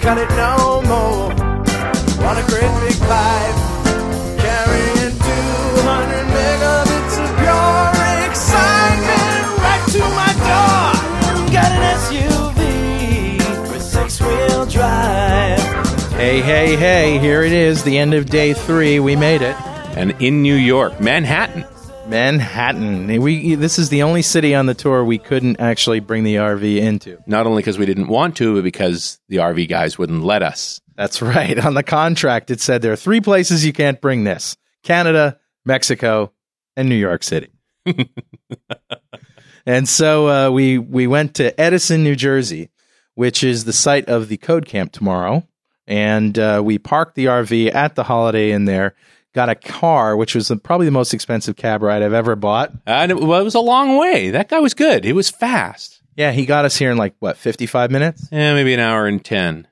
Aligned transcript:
cut 0.00 0.18
it 0.18 0.28
no 0.30 0.82
more. 0.82 1.28
Want 2.24 2.38
a 2.38 2.44
great 2.46 2.72
big 2.82 2.98
pipe, 3.00 3.56
carrying 4.38 5.14
200 5.18 6.26
megabits 6.34 7.14
of 7.22 7.30
pure 7.38 7.90
excitement 8.28 9.42
right 9.58 9.84
to 9.94 10.02
my 10.20 10.32
door. 10.48 11.52
Got 11.52 11.70
an 11.72 11.82
SUV 11.98 13.70
with 13.72 13.82
six 13.82 14.20
wheel 14.20 14.66
drive. 14.66 15.58
Hey, 16.12 16.40
hey, 16.40 16.76
hey, 16.76 17.18
here 17.18 17.42
it 17.42 17.52
is, 17.52 17.82
the 17.84 17.98
end 17.98 18.14
of 18.14 18.26
day 18.26 18.52
three. 18.54 19.00
We 19.00 19.16
made 19.16 19.42
it. 19.42 19.56
And 19.96 20.14
in 20.20 20.42
New 20.42 20.54
York, 20.54 21.00
Manhattan. 21.00 21.64
Manhattan. 22.08 23.20
We 23.20 23.54
this 23.54 23.78
is 23.78 23.90
the 23.90 24.02
only 24.02 24.22
city 24.22 24.54
on 24.54 24.66
the 24.66 24.74
tour 24.74 25.04
we 25.04 25.18
couldn't 25.18 25.60
actually 25.60 26.00
bring 26.00 26.24
the 26.24 26.36
RV 26.36 26.78
into. 26.78 27.18
Not 27.26 27.46
only 27.46 27.60
because 27.60 27.78
we 27.78 27.84
didn't 27.84 28.08
want 28.08 28.36
to, 28.36 28.54
but 28.54 28.64
because 28.64 29.20
the 29.28 29.36
RV 29.36 29.68
guys 29.68 29.98
wouldn't 29.98 30.22
let 30.22 30.42
us. 30.42 30.80
That's 30.96 31.20
right. 31.20 31.58
On 31.64 31.74
the 31.74 31.82
contract, 31.82 32.50
it 32.50 32.60
said 32.60 32.82
there 32.82 32.92
are 32.92 32.96
three 32.96 33.20
places 33.20 33.64
you 33.64 33.72
can't 33.74 34.00
bring 34.00 34.24
this: 34.24 34.56
Canada, 34.82 35.38
Mexico, 35.64 36.32
and 36.76 36.88
New 36.88 36.96
York 36.96 37.22
City. 37.22 37.52
and 39.66 39.88
so 39.88 40.28
uh, 40.28 40.50
we 40.50 40.78
we 40.78 41.06
went 41.06 41.34
to 41.34 41.58
Edison, 41.60 42.02
New 42.04 42.16
Jersey, 42.16 42.70
which 43.14 43.44
is 43.44 43.64
the 43.64 43.72
site 43.72 44.08
of 44.08 44.28
the 44.28 44.38
Code 44.38 44.64
Camp 44.64 44.92
tomorrow, 44.92 45.46
and 45.86 46.38
uh, 46.38 46.62
we 46.64 46.78
parked 46.78 47.16
the 47.16 47.26
RV 47.26 47.74
at 47.74 47.94
the 47.96 48.04
Holiday 48.04 48.52
Inn 48.52 48.64
there. 48.64 48.94
Got 49.34 49.48
a 49.48 49.54
car, 49.54 50.16
which 50.16 50.34
was 50.34 50.48
the, 50.48 50.56
probably 50.56 50.86
the 50.86 50.92
most 50.92 51.12
expensive 51.14 51.56
cab 51.56 51.82
ride 51.82 52.02
I've 52.02 52.12
ever 52.12 52.34
bought. 52.34 52.72
And 52.86 53.12
it, 53.12 53.20
well, 53.20 53.40
it 53.40 53.44
was 53.44 53.54
a 53.54 53.60
long 53.60 53.96
way. 53.98 54.30
That 54.30 54.48
guy 54.48 54.58
was 54.60 54.74
good. 54.74 55.04
It 55.04 55.12
was 55.12 55.30
fast. 55.30 56.00
Yeah, 56.16 56.32
he 56.32 56.46
got 56.46 56.64
us 56.64 56.76
here 56.76 56.90
in 56.90 56.96
like 56.96 57.14
what, 57.20 57.36
fifty-five 57.36 57.90
minutes? 57.90 58.28
Yeah, 58.32 58.54
maybe 58.54 58.74
an 58.74 58.80
hour 58.80 59.06
and 59.06 59.24
10. 59.24 59.68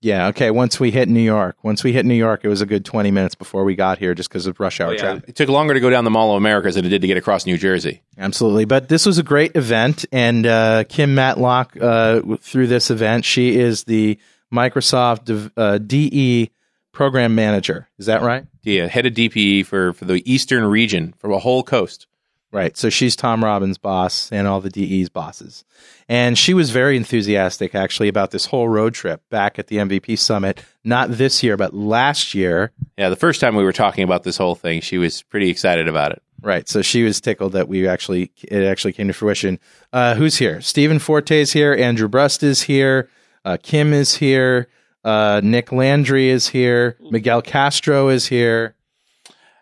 Yeah, 0.00 0.28
okay. 0.28 0.52
Once 0.52 0.78
we 0.78 0.92
hit 0.92 1.08
New 1.08 1.20
York, 1.20 1.56
once 1.64 1.82
we 1.82 1.92
hit 1.92 2.06
New 2.06 2.14
York, 2.14 2.42
it 2.44 2.48
was 2.48 2.60
a 2.60 2.66
good 2.66 2.84
twenty 2.84 3.10
minutes 3.10 3.34
before 3.34 3.64
we 3.64 3.74
got 3.74 3.98
here, 3.98 4.14
just 4.14 4.28
because 4.28 4.46
of 4.46 4.60
rush 4.60 4.80
hour 4.80 4.96
traffic. 4.96 5.24
It 5.26 5.34
took 5.34 5.48
longer 5.48 5.74
to 5.74 5.80
go 5.80 5.90
down 5.90 6.04
the 6.04 6.10
Mall 6.10 6.30
of 6.30 6.36
America 6.36 6.70
than 6.70 6.84
it 6.84 6.90
did 6.90 7.00
to 7.00 7.08
get 7.08 7.16
across 7.16 7.46
New 7.46 7.58
Jersey. 7.58 8.02
Absolutely. 8.16 8.64
But 8.64 8.88
this 8.88 9.04
was 9.04 9.18
a 9.18 9.24
great 9.24 9.56
event. 9.56 10.04
And 10.12 10.46
uh, 10.46 10.84
Kim 10.88 11.16
Matlock, 11.16 11.76
uh, 11.80 12.20
through 12.40 12.68
this 12.68 12.92
event, 12.92 13.24
she 13.24 13.58
is 13.58 13.84
the 13.84 14.20
Microsoft 14.54 15.50
uh, 15.56 15.78
DE 15.78 16.50
program 16.98 17.36
manager. 17.36 17.88
Is 17.96 18.06
that 18.06 18.22
right? 18.22 18.44
Yeah, 18.64 18.88
head 18.88 19.06
of 19.06 19.14
DPE 19.14 19.66
for, 19.66 19.92
for 19.92 20.04
the 20.04 20.20
Eastern 20.30 20.64
region, 20.64 21.14
for 21.18 21.30
the 21.30 21.38
whole 21.38 21.62
coast. 21.62 22.08
Right. 22.50 22.76
So 22.76 22.90
she's 22.90 23.14
Tom 23.14 23.44
Robbins' 23.44 23.78
boss 23.78 24.32
and 24.32 24.48
all 24.48 24.60
the 24.60 24.68
DE's 24.68 25.08
bosses. 25.08 25.64
And 26.08 26.36
she 26.36 26.54
was 26.54 26.70
very 26.70 26.96
enthusiastic, 26.96 27.76
actually, 27.76 28.08
about 28.08 28.32
this 28.32 28.46
whole 28.46 28.68
road 28.68 28.94
trip 28.94 29.22
back 29.30 29.60
at 29.60 29.68
the 29.68 29.76
MVP 29.76 30.18
summit. 30.18 30.64
Not 30.82 31.12
this 31.12 31.40
year, 31.42 31.56
but 31.56 31.72
last 31.72 32.34
year. 32.34 32.72
Yeah, 32.96 33.10
the 33.10 33.16
first 33.16 33.40
time 33.40 33.54
we 33.54 33.62
were 33.62 33.72
talking 33.72 34.02
about 34.02 34.24
this 34.24 34.36
whole 34.36 34.56
thing, 34.56 34.80
she 34.80 34.98
was 34.98 35.22
pretty 35.22 35.50
excited 35.50 35.86
about 35.86 36.10
it. 36.10 36.22
Right. 36.42 36.68
So 36.68 36.82
she 36.82 37.04
was 37.04 37.20
tickled 37.20 37.52
that 37.52 37.68
we 37.68 37.86
actually 37.86 38.32
it 38.42 38.64
actually 38.64 38.94
came 38.94 39.06
to 39.06 39.12
fruition. 39.12 39.60
Uh, 39.92 40.16
who's 40.16 40.38
here? 40.38 40.60
Stephen 40.62 40.98
Forte 40.98 41.38
is 41.38 41.52
here. 41.52 41.74
Andrew 41.74 42.08
Brust 42.08 42.42
is 42.42 42.62
here. 42.62 43.08
Uh, 43.44 43.56
Kim 43.62 43.92
is 43.92 44.16
here. 44.16 44.68
Uh, 45.08 45.40
Nick 45.42 45.72
Landry 45.72 46.28
is 46.28 46.48
here. 46.48 46.98
Miguel 47.00 47.40
Castro 47.40 48.08
is 48.10 48.26
here. 48.26 48.74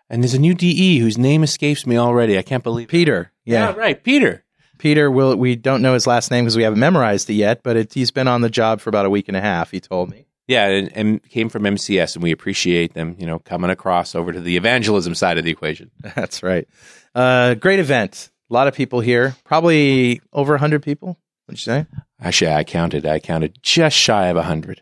And 0.09 0.21
there's 0.21 0.33
a 0.33 0.39
new 0.39 0.53
DE 0.53 0.99
whose 0.99 1.17
name 1.17 1.41
escapes 1.41 1.87
me 1.87 1.97
already. 1.97 2.37
I 2.37 2.41
can't 2.41 2.63
believe 2.63 2.89
it. 2.89 2.91
Peter. 2.91 3.31
Yeah. 3.45 3.73
right, 3.73 4.01
Peter. 4.03 4.43
Peter 4.77 5.09
will 5.09 5.37
we 5.37 5.55
don't 5.55 5.81
know 5.81 5.93
his 5.93 6.05
last 6.05 6.31
name 6.31 6.43
because 6.43 6.57
we 6.57 6.63
haven't 6.63 6.79
memorized 6.79 7.29
it 7.29 7.35
yet, 7.35 7.63
but 7.63 7.77
it, 7.77 7.93
he's 7.93 8.11
been 8.11 8.27
on 8.27 8.41
the 8.41 8.49
job 8.49 8.81
for 8.81 8.89
about 8.89 9.05
a 9.05 9.09
week 9.09 9.29
and 9.29 9.37
a 9.37 9.41
half, 9.41 9.71
he 9.71 9.79
told 9.79 10.09
me. 10.09 10.27
Yeah, 10.47 10.67
and, 10.67 10.91
and 10.95 11.23
came 11.29 11.47
from 11.47 11.63
MCS, 11.63 12.15
and 12.15 12.23
we 12.23 12.31
appreciate 12.31 12.93
them, 12.93 13.15
you 13.17 13.25
know, 13.25 13.39
coming 13.39 13.69
across 13.69 14.15
over 14.15 14.33
to 14.33 14.41
the 14.41 14.57
evangelism 14.57 15.15
side 15.15 15.37
of 15.37 15.45
the 15.45 15.51
equation. 15.51 15.91
That's 16.15 16.43
right. 16.43 16.67
Uh, 17.15 17.53
great 17.53 17.79
event. 17.79 18.31
A 18.49 18.53
lot 18.53 18.67
of 18.67 18.75
people 18.75 18.99
here. 18.99 19.35
Probably 19.45 20.21
over 20.33 20.53
100 20.53 20.83
people, 20.83 21.17
would 21.47 21.53
you 21.53 21.61
say? 21.61 21.85
Actually, 22.21 22.51
I 22.51 22.65
counted. 22.65 23.05
I 23.05 23.19
counted 23.19 23.57
just 23.61 23.95
shy 23.95 24.27
of 24.27 24.35
100. 24.35 24.81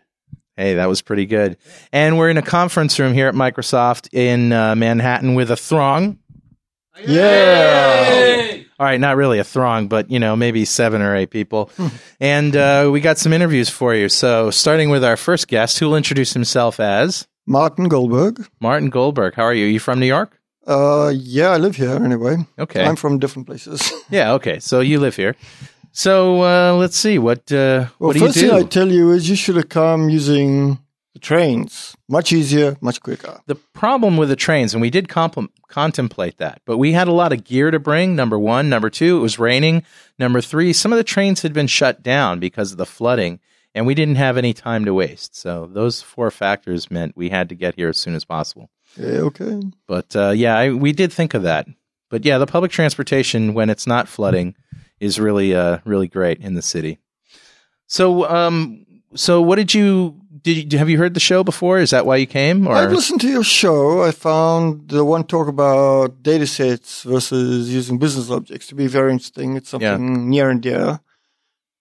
Hey, 0.58 0.76
that 0.76 0.88
was 0.88 1.02
pretty 1.02 1.26
good. 1.26 1.58
And 1.92 2.18
we're 2.18 2.30
in 2.30 2.38
a 2.38 2.42
conference 2.42 2.98
room 2.98 3.14
here 3.14 3.28
at 3.28 3.36
Microsoft 3.36 4.14
in 4.14 4.54
uh, 4.54 4.76
Manhattan 4.76 5.36
with 5.36 5.52
a 5.52 5.58
throng. 5.58 6.20
Yeah. 7.06 8.58
All 8.78 8.86
right, 8.86 9.00
not 9.00 9.16
really 9.16 9.40
a 9.40 9.44
throng, 9.44 9.88
but 9.88 10.12
you 10.12 10.20
know, 10.20 10.36
maybe 10.36 10.66
seven 10.66 11.02
or 11.02 11.16
eight 11.16 11.30
people. 11.30 11.70
and 12.20 12.56
uh, 12.56 12.90
we 12.92 13.00
got 13.00 13.18
some 13.18 13.32
interviews 13.34 13.70
for 13.70 13.94
you. 13.94 14.10
So, 14.10 14.52
starting 14.52 14.90
with 14.90 15.04
our 15.04 15.16
first 15.18 15.48
guest, 15.48 15.80
who 15.80 15.88
will 15.88 15.96
introduce 15.96 16.34
himself 16.34 16.80
as 16.80 17.28
Martin 17.46 17.88
Goldberg. 17.88 18.46
Martin 18.60 18.90
Goldberg. 18.90 19.36
How 19.36 19.44
are 19.44 19.54
you? 19.54 19.66
You 19.66 19.80
from 19.80 20.00
New 20.00 20.08
York? 20.08 20.40
Uh, 20.68 21.14
yeah, 21.16 21.50
I 21.50 21.58
live 21.58 21.76
here 21.76 21.92
anyway. 22.04 22.38
Okay. 22.58 22.84
I'm 22.84 22.96
from 22.96 23.20
different 23.20 23.48
places. 23.48 23.94
Yeah. 24.10 24.34
Okay. 24.34 24.60
So 24.60 24.80
you 24.80 25.00
live 25.00 25.16
here. 25.16 25.36
So 25.98 26.44
uh, 26.44 26.74
let's 26.74 26.98
see. 26.98 27.18
What 27.20 27.50
uh, 27.54 27.88
Well, 28.00 28.10
what 28.10 28.14
do 28.14 28.20
you 28.20 28.26
first 28.26 28.38
do? 28.38 28.50
thing 28.50 28.58
I 28.58 28.64
tell 28.64 28.90
you 28.92 29.12
is 29.12 29.30
you 29.30 29.38
should 29.38 29.56
have 29.56 29.70
come 29.70 30.10
using 30.10 30.78
the 31.14 31.20
trains. 31.20 31.96
Much 32.10 32.34
easier, 32.34 32.76
much 32.82 33.00
quicker. 33.00 33.40
the 33.46 33.56
problem 33.56 34.18
with 34.18 34.28
the 34.28 34.36
trains, 34.36 34.74
and 34.74 34.82
we 34.82 34.90
did 34.90 35.08
compl- 35.08 35.48
contemplate 35.70 36.38
that, 36.40 36.62
but 36.66 36.78
we 36.78 36.92
had 36.92 37.08
a 37.08 37.14
lot 37.14 37.32
of 37.32 37.46
gear 37.46 37.72
to 37.72 37.80
bring. 37.80 38.14
Number 38.14 38.38
one, 38.38 38.68
number 38.68 38.90
two, 38.90 39.16
it 39.18 39.22
was 39.22 39.40
raining. 39.40 39.84
Number 40.20 40.42
three, 40.42 40.74
some 40.74 40.92
of 40.92 40.98
the 40.98 41.04
trains 41.06 41.42
had 41.44 41.54
been 41.54 41.68
shut 41.68 42.04
down 42.04 42.40
because 42.42 42.74
of 42.74 42.78
the 42.78 42.86
flooding, 42.86 43.40
and 43.74 43.88
we 43.88 43.96
didn't 43.96 44.16
have 44.18 44.36
any 44.38 44.54
time 44.54 44.84
to 44.84 44.94
waste. 44.94 45.38
So 45.38 45.70
those 45.72 46.02
four 46.02 46.30
factors 46.30 46.92
meant 46.92 47.16
we 47.16 47.30
had 47.30 47.48
to 47.50 47.56
get 47.56 47.76
here 47.76 47.88
as 47.88 47.98
soon 47.98 48.16
as 48.16 48.26
possible. 48.26 48.70
Yeah, 48.98 49.22
okay. 49.30 49.62
But 49.88 50.14
uh, 50.14 50.32
yeah, 50.36 50.58
I, 50.58 50.72
we 50.72 50.92
did 50.92 51.14
think 51.14 51.34
of 51.34 51.44
that. 51.44 51.68
But 52.10 52.26
yeah, 52.26 52.38
the 52.38 52.46
public 52.46 52.72
transportation 52.72 53.54
when 53.54 53.70
it's 53.70 53.88
not 53.88 54.08
flooding 54.10 54.56
is 55.00 55.20
really 55.20 55.56
uh, 55.56 55.80
really 55.86 56.08
great 56.08 56.40
in 56.40 56.54
the 56.56 56.62
city. 56.62 57.00
So 57.88 58.28
um, 58.30 58.86
so 59.16 59.42
what 59.42 59.56
did 59.58 59.74
you 59.74 60.22
did 60.42 60.72
you, 60.74 60.80
have 60.80 60.90
you 60.90 60.98
heard 60.98 61.14
the 61.14 61.20
show 61.20 61.44
before? 61.44 61.80
Is 61.80 61.90
that 61.90 62.06
why 62.06 62.18
you 62.18 62.28
came? 62.28 62.68
Or 62.68 62.76
I've 62.76 62.92
listened 62.92 63.22
to 63.22 63.28
your 63.30 63.44
show. 63.44 64.04
I 64.04 64.12
found 64.12 64.90
the 64.90 65.04
one 65.04 65.24
talk 65.24 65.48
about 65.48 66.22
data 66.22 66.46
sets 66.46 67.02
versus 67.04 67.74
using 67.74 67.98
business 67.98 68.30
objects 68.30 68.68
to 68.68 68.76
be 68.76 68.86
very 68.88 69.12
interesting. 69.12 69.56
It's 69.56 69.70
something 69.70 70.30
near 70.30 70.50
and 70.50 70.62
dear. 70.62 71.00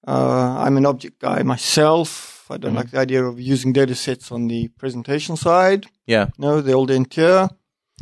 Uh, 0.06 0.56
I'm 0.64 0.76
an 0.76 0.86
object 0.86 1.18
guy 1.20 1.42
myself. 1.42 2.46
I 2.50 2.58
don't 2.58 2.72
Mhm. 2.72 2.76
like 2.76 2.90
the 2.90 2.98
idea 3.00 3.24
of 3.24 3.40
using 3.40 3.72
data 3.72 3.94
sets 3.94 4.30
on 4.30 4.48
the 4.48 4.68
presentation 4.78 5.36
side. 5.36 5.86
yeah, 6.06 6.26
No, 6.38 6.60
the 6.60 6.72
old 6.72 6.90
interior. 6.90 7.48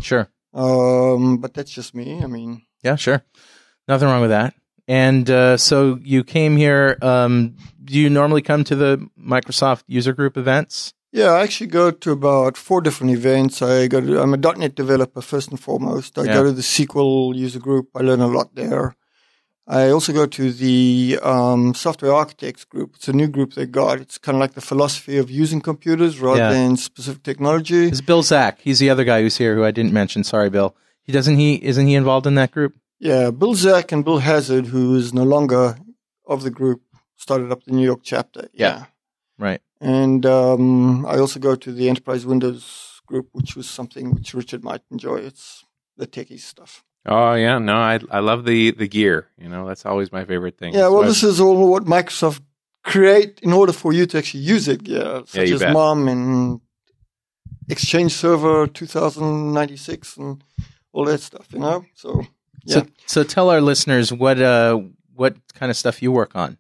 sure. 0.01 0.29
Um, 0.53 1.39
but 1.39 1.55
that's 1.55 1.71
just 1.71 1.95
me. 1.95 2.21
I 2.23 2.27
mean, 2.27 2.63
Yeah, 2.83 2.97
sure. 2.97 3.23
Nothing 3.87 4.09
wrong 4.09 4.21
with 4.21 4.31
that. 4.31 4.55
And 4.89 5.31
uh, 5.31 5.57
so 5.57 5.99
you 6.03 6.25
came 6.25 6.57
here. 6.57 6.99
Um, 7.03 7.57
do 7.85 7.99
you 7.99 8.11
normally 8.11 8.43
come 8.43 8.65
to 8.65 8.75
the 8.77 9.09
Microsoft 9.19 9.85
user 9.87 10.13
group 10.13 10.37
events? 10.37 10.95
yeah, 11.15 11.33
I 11.33 11.43
actually 11.43 11.67
go 11.67 11.91
to 11.91 12.11
about 12.13 12.57
four 12.57 12.81
different 12.81 13.13
events. 13.13 13.61
I 13.61 13.87
go 13.87 14.01
to, 14.01 14.23
I'm 14.23 14.33
a 14.33 14.39
.NET 14.39 14.75
developer 14.75 15.21
first 15.21 15.51
and 15.51 15.61
foremost. 15.61 16.19
I 16.19 16.25
Yeah. 16.25 16.33
go 16.35 16.45
to 16.45 16.53
the 16.53 16.63
SQL 16.63 17.35
user 17.37 17.59
group. 17.59 17.91
I 17.95 18.01
learn 18.01 18.21
a 18.23 18.27
lot 18.29 18.55
there. 18.55 18.97
I 19.69 19.91
also 19.91 20.13
go 20.15 20.25
to 20.27 20.51
the 20.53 21.19
um, 21.23 21.75
software 21.75 22.15
architects 22.15 22.65
group. 22.65 22.95
It's 22.97 23.09
a 23.09 23.13
new 23.13 23.29
group 23.29 23.53
they 23.53 23.67
got. 23.67 24.01
It's 24.01 24.17
kind 24.17 24.37
of 24.37 24.41
like 24.41 24.55
the 24.55 24.63
philosophy 24.63 25.19
of 25.19 25.31
using 25.31 25.61
computers 25.61 26.19
rather 26.19 26.39
Yeah. 26.41 26.53
than 26.53 26.77
specific 26.79 27.23
technology. 27.23 27.89
Is 27.89 28.01
Bill 28.01 28.23
Zack? 28.23 28.61
He's 28.63 28.79
the 28.79 28.89
other 28.89 29.05
guy 29.05 29.21
who's 29.21 29.37
here 29.37 29.55
who 29.55 29.65
I 29.65 29.71
didn't 29.71 29.93
mention. 29.93 30.25
Sorry, 30.25 30.49
Bill. 30.51 30.75
He 31.03 31.13
doesn't 31.13 31.37
he 31.37 31.57
isn't 31.57 31.87
he 31.87 31.95
involved 31.95 32.27
in 32.27 32.37
that 32.37 32.53
group? 32.53 32.75
Yeah, 33.03 33.33
Bill 33.33 33.55
Zack 33.57 33.91
and 33.91 34.05
Bill 34.05 34.19
Hazard, 34.19 34.67
who 34.67 34.95
is 34.95 35.13
no 35.13 35.25
longer 35.25 35.77
of 36.25 36.45
the 36.45 36.51
group, 36.51 36.83
started 37.17 37.51
up 37.51 37.65
the 37.65 37.73
New 37.73 37.85
York 37.85 38.03
chapter. 38.05 38.49
Yeah. 38.53 38.85
Right. 39.41 39.61
And 39.81 40.25
um, 40.25 41.05
I 41.07 41.19
also 41.19 41.41
go 41.41 41.57
to 41.57 41.73
the 41.73 41.89
Enterprise 41.89 42.25
Windows 42.25 43.03
group, 43.07 43.29
which 43.33 43.57
was 43.57 43.69
something 43.69 44.15
which 44.15 44.35
Richard 44.35 44.63
might 44.63 44.83
enjoy. 44.93 45.17
It's 45.17 45.65
the 45.97 46.07
techie 46.07 46.39
stuff. 46.39 46.85
Oh 47.05 47.35
yeah, 47.35 47.59
no, 47.59 47.75
I 47.75 47.99
I 48.09 48.21
love 48.21 48.45
the 48.45 48.71
the 48.71 48.87
gear. 48.87 49.27
You 49.37 49.49
know, 49.49 49.67
that's 49.67 49.85
always 49.85 50.13
my 50.13 50.25
favorite 50.25 50.57
thing. 50.57 50.73
Yeah, 50.73 50.87
well, 50.87 51.03
this 51.03 51.25
is 51.25 51.41
all 51.41 51.69
what 51.69 51.85
Microsoft 51.87 52.43
create 52.85 53.41
in 53.43 53.53
order 53.53 53.73
for 53.73 53.93
you 53.93 54.07
to 54.07 54.19
actually 54.19 54.45
use 54.45 54.69
it. 54.69 54.87
Yeah, 54.87 55.23
such 55.27 55.49
you 55.49 55.57
as 55.57 55.63
bet. 55.63 55.73
MOM 55.73 56.07
and 56.07 56.61
Exchange 57.69 58.13
Server 58.13 58.69
2096 58.69 60.17
and 60.19 60.45
all 60.93 61.07
that 61.07 61.21
stuff. 61.21 61.49
You 61.53 61.59
know, 61.59 61.85
so 61.95 62.25
yeah. 62.65 62.75
So 62.81 62.87
so 63.07 63.23
tell 63.25 63.51
our 63.51 63.61
listeners 63.61 64.13
what 64.13 64.41
uh 64.41 64.81
what 65.15 65.37
kind 65.55 65.71
of 65.71 65.77
stuff 65.77 66.03
you 66.03 66.11
work 66.13 66.35
on. 66.35 66.59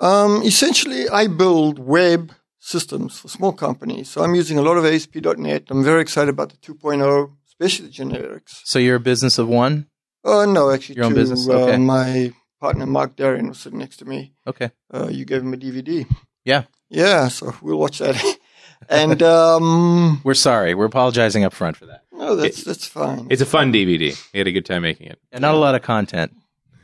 Um, 0.00 0.42
essentially, 0.42 1.08
I 1.08 1.26
build 1.28 1.78
web 1.78 2.32
systems 2.58 3.18
for 3.18 3.28
small 3.28 3.52
companies. 3.52 4.08
So 4.08 4.22
I'm 4.22 4.34
using 4.34 4.58
a 4.58 4.62
lot 4.62 4.76
of 4.76 4.84
ASP.NET. 4.84 5.64
I'm 5.70 5.84
very 5.84 6.00
excited 6.00 6.28
about 6.30 6.50
the 6.50 6.56
2.0, 6.58 7.30
especially 7.46 7.86
the 7.88 7.92
generics. 7.92 8.60
So 8.64 8.78
you're 8.78 8.96
a 8.96 9.00
business 9.00 9.38
of 9.38 9.48
one. 9.48 9.86
Uh, 10.24 10.46
no, 10.46 10.70
actually, 10.70 10.96
Your 10.96 11.04
own 11.06 11.10
two, 11.12 11.16
business? 11.16 11.48
uh, 11.48 11.52
Okay. 11.52 11.76
my 11.78 12.32
partner 12.60 12.86
Mark 12.86 13.16
Darien 13.16 13.48
was 13.48 13.58
sitting 13.58 13.78
next 13.78 13.96
to 13.98 14.04
me. 14.04 14.32
Okay. 14.46 14.70
Uh, 14.92 15.08
you 15.08 15.24
gave 15.24 15.42
him 15.42 15.52
a 15.54 15.56
DVD. 15.56 16.06
Yeah. 16.44 16.64
Yeah, 16.88 17.28
so 17.28 17.54
we'll 17.62 17.78
watch 17.78 17.98
that. 17.98 18.16
and 18.88 19.22
um, 19.22 20.20
We're 20.24 20.34
sorry. 20.34 20.74
We're 20.74 20.86
apologizing 20.86 21.44
up 21.44 21.52
front 21.52 21.76
for 21.76 21.86
that. 21.86 22.01
No, 22.22 22.36
that's 22.36 22.62
that's 22.62 22.86
fine. 22.86 23.26
It's 23.30 23.42
a 23.42 23.46
fun 23.46 23.72
DVD. 23.72 24.14
We 24.32 24.38
had 24.38 24.46
a 24.46 24.52
good 24.52 24.64
time 24.66 24.82
making 24.82 25.08
it. 25.08 25.18
And 25.32 25.42
not 25.42 25.54
a 25.54 25.58
lot 25.58 25.74
of 25.74 25.82
content. 25.82 26.32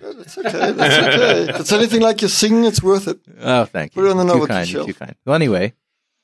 It's 0.01 0.37
okay. 0.39 0.73
That's 0.73 0.97
okay. 0.99 1.41
if 1.51 1.61
it's 1.61 1.73
anything 1.73 2.01
like 2.01 2.21
you're 2.23 2.29
singing, 2.29 2.65
it's 2.65 2.83
worth 2.83 3.07
it. 3.09 3.19
Oh, 3.41 3.65
thank 3.65 3.95
you. 3.95 4.03
Put 4.03 4.09
it 4.11 4.17
on 4.17 4.27
the 4.27 4.35
too 4.35 4.47
kind. 4.47 4.69
Shelf. 4.69 4.87
too 4.87 4.95
kind. 4.95 5.15
Well, 5.25 5.37
anyway, 5.37 5.75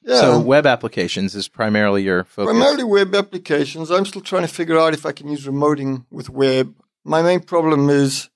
Yeah. 0.02 0.20
so 0.20 0.40
web 0.40 0.66
applications 0.66 1.34
is 1.34 1.49
primarily 1.49 2.02
your 2.02 2.25
focus. 2.25 2.50
Primarily 2.52 2.84
web 2.84 3.14
applications. 3.14 3.90
I'm 3.90 4.06
still 4.06 4.22
trying 4.22 4.43
to 4.43 4.52
figure 4.52 4.78
out 4.78 4.94
if 4.94 5.06
I 5.06 5.12
can 5.12 5.28
use 5.28 5.46
remoting 5.46 6.06
with 6.11 6.28
web. 6.28 6.75
My 7.05 7.22
main 7.22 7.40
problem 7.40 7.88
is 7.90 8.31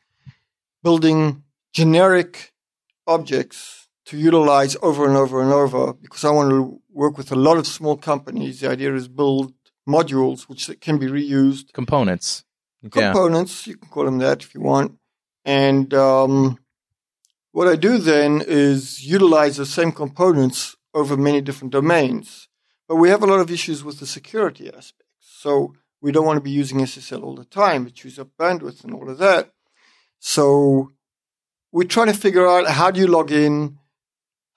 building 0.83 1.43
generic 1.73 2.53
objects 3.07 3.89
to 4.07 4.17
utilize 4.17 4.77
over 4.83 5.07
and 5.07 5.17
over 5.17 5.43
and 5.43 5.53
over 5.53 5.93
because 5.93 6.25
I 6.25 6.31
want 6.31 6.51
to 6.51 6.81
work 6.93 7.17
with 7.19 7.31
a 7.31 7.37
lot 7.37 7.57
of 7.59 7.67
small 7.67 7.97
companies. 7.97 8.61
The 8.61 8.71
idea 8.71 8.95
is 8.95 9.07
build 9.09 9.53
modules 9.89 10.43
which 10.43 10.71
can 10.81 10.99
be 10.99 11.07
reused, 11.07 11.73
Components. 11.73 12.45
Yeah. 12.83 13.13
components, 13.13 13.67
you 13.67 13.77
can 13.77 13.89
call 13.89 14.05
them 14.05 14.19
that 14.19 14.43
if 14.45 14.55
you 14.55 14.61
want. 14.61 14.99
And 15.45 15.93
um, 15.95 16.59
what 17.53 17.67
I 17.67 17.77
do 17.77 17.99
then 17.99 18.43
is 18.47 19.05
utilize 19.05 19.57
the 19.57 19.67
same 19.67 19.91
components 19.93 20.77
over 20.95 21.17
many 21.17 21.41
different 21.41 21.73
domains. 21.73 22.49
But 22.87 22.97
we 22.97 23.09
have 23.09 23.23
a 23.23 23.27
lot 23.27 23.41
of 23.41 23.51
issues 23.51 23.83
with 23.83 23.99
the 24.01 24.07
security 24.07 24.69
aspects. 24.69 25.05
So 25.21 25.75
we 26.01 26.13
don't 26.13 26.27
want 26.27 26.37
to 26.37 26.43
be 26.43 26.51
using 26.51 26.79
SSL 26.79 27.23
all 27.25 27.35
the 27.35 27.45
time. 27.45 27.87
It 27.87 27.95
chews 27.95 28.19
up 28.19 28.29
bandwidth 28.39 28.85
and 28.85 28.95
all 28.95 29.11
of 29.11 29.19
that. 29.19 29.51
So 30.19 30.93
we're 31.73 31.85
trying 31.89 32.07
to 32.09 32.15
figure 32.15 32.47
out 32.47 32.67
how 32.69 32.91
do 32.91 33.01
you 33.01 33.07
log 33.07 33.31
in? 33.31 33.79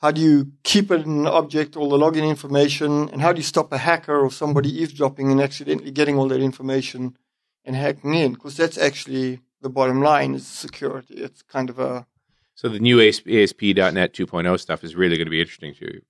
How 0.02 0.10
do 0.10 0.20
you 0.20 0.52
keep 0.64 0.90
it 0.90 1.06
an 1.06 1.28
object, 1.28 1.78
all 1.78 1.90
the 1.90 1.98
login 1.98 2.28
information? 2.28 3.08
And 3.10 3.22
how 3.22 3.34
do 3.34 3.38
you 3.38 3.44
stop 3.44 3.72
a 3.72 3.78
hacker 3.78 4.20
or 4.20 4.32
somebody 4.32 4.70
eavesdropping 4.82 5.32
and 5.32 5.40
accidentally 5.40 5.92
getting 5.92 6.18
all 6.18 6.28
that 6.30 6.42
information 6.42 7.16
and 7.64 7.76
hacking 7.76 8.16
in? 8.16 8.34
Because 8.34 8.58
that's 8.58 8.80
actually 8.80 9.42
the 9.62 9.70
bottom 9.70 10.02
line 10.02 10.34
is 10.34 10.48
security. 10.48 11.16
It's 11.16 11.44
kind 11.44 11.70
of 11.70 11.78
a, 11.78 12.08
So 12.56 12.68
the 12.68 12.80
new 12.80 13.00
ASP, 13.00 13.28
ASP.NET 13.28 14.14
2.0 14.14 14.60
stuff 14.60 14.84
is 14.84 14.96
really 14.96 15.18
going 15.18 15.28
to 15.28 15.32
be 15.32 15.42
interesting 15.42 15.76
to 15.76 15.86
you. 15.86 16.02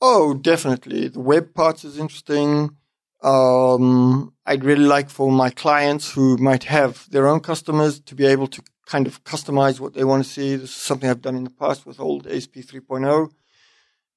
Oh, 0.00 0.34
definitely. 0.34 1.08
The 1.08 1.20
web 1.20 1.52
parts 1.52 1.84
is 1.84 1.98
interesting. 1.98 2.76
Um, 3.20 4.32
I'd 4.46 4.64
really 4.64 4.84
like 4.84 5.10
for 5.10 5.30
my 5.32 5.50
clients 5.50 6.12
who 6.12 6.36
might 6.36 6.64
have 6.64 7.10
their 7.10 7.26
own 7.26 7.40
customers 7.40 7.98
to 7.98 8.14
be 8.14 8.26
able 8.26 8.46
to 8.46 8.62
kind 8.86 9.08
of 9.08 9.24
customize 9.24 9.80
what 9.80 9.94
they 9.94 10.04
want 10.04 10.24
to 10.24 10.30
see. 10.30 10.54
This 10.54 10.70
is 10.70 10.76
something 10.76 11.10
I've 11.10 11.20
done 11.20 11.36
in 11.36 11.44
the 11.44 11.50
past 11.50 11.84
with 11.84 11.98
old 11.98 12.28
ASP 12.28 12.54
3.0 12.54 13.30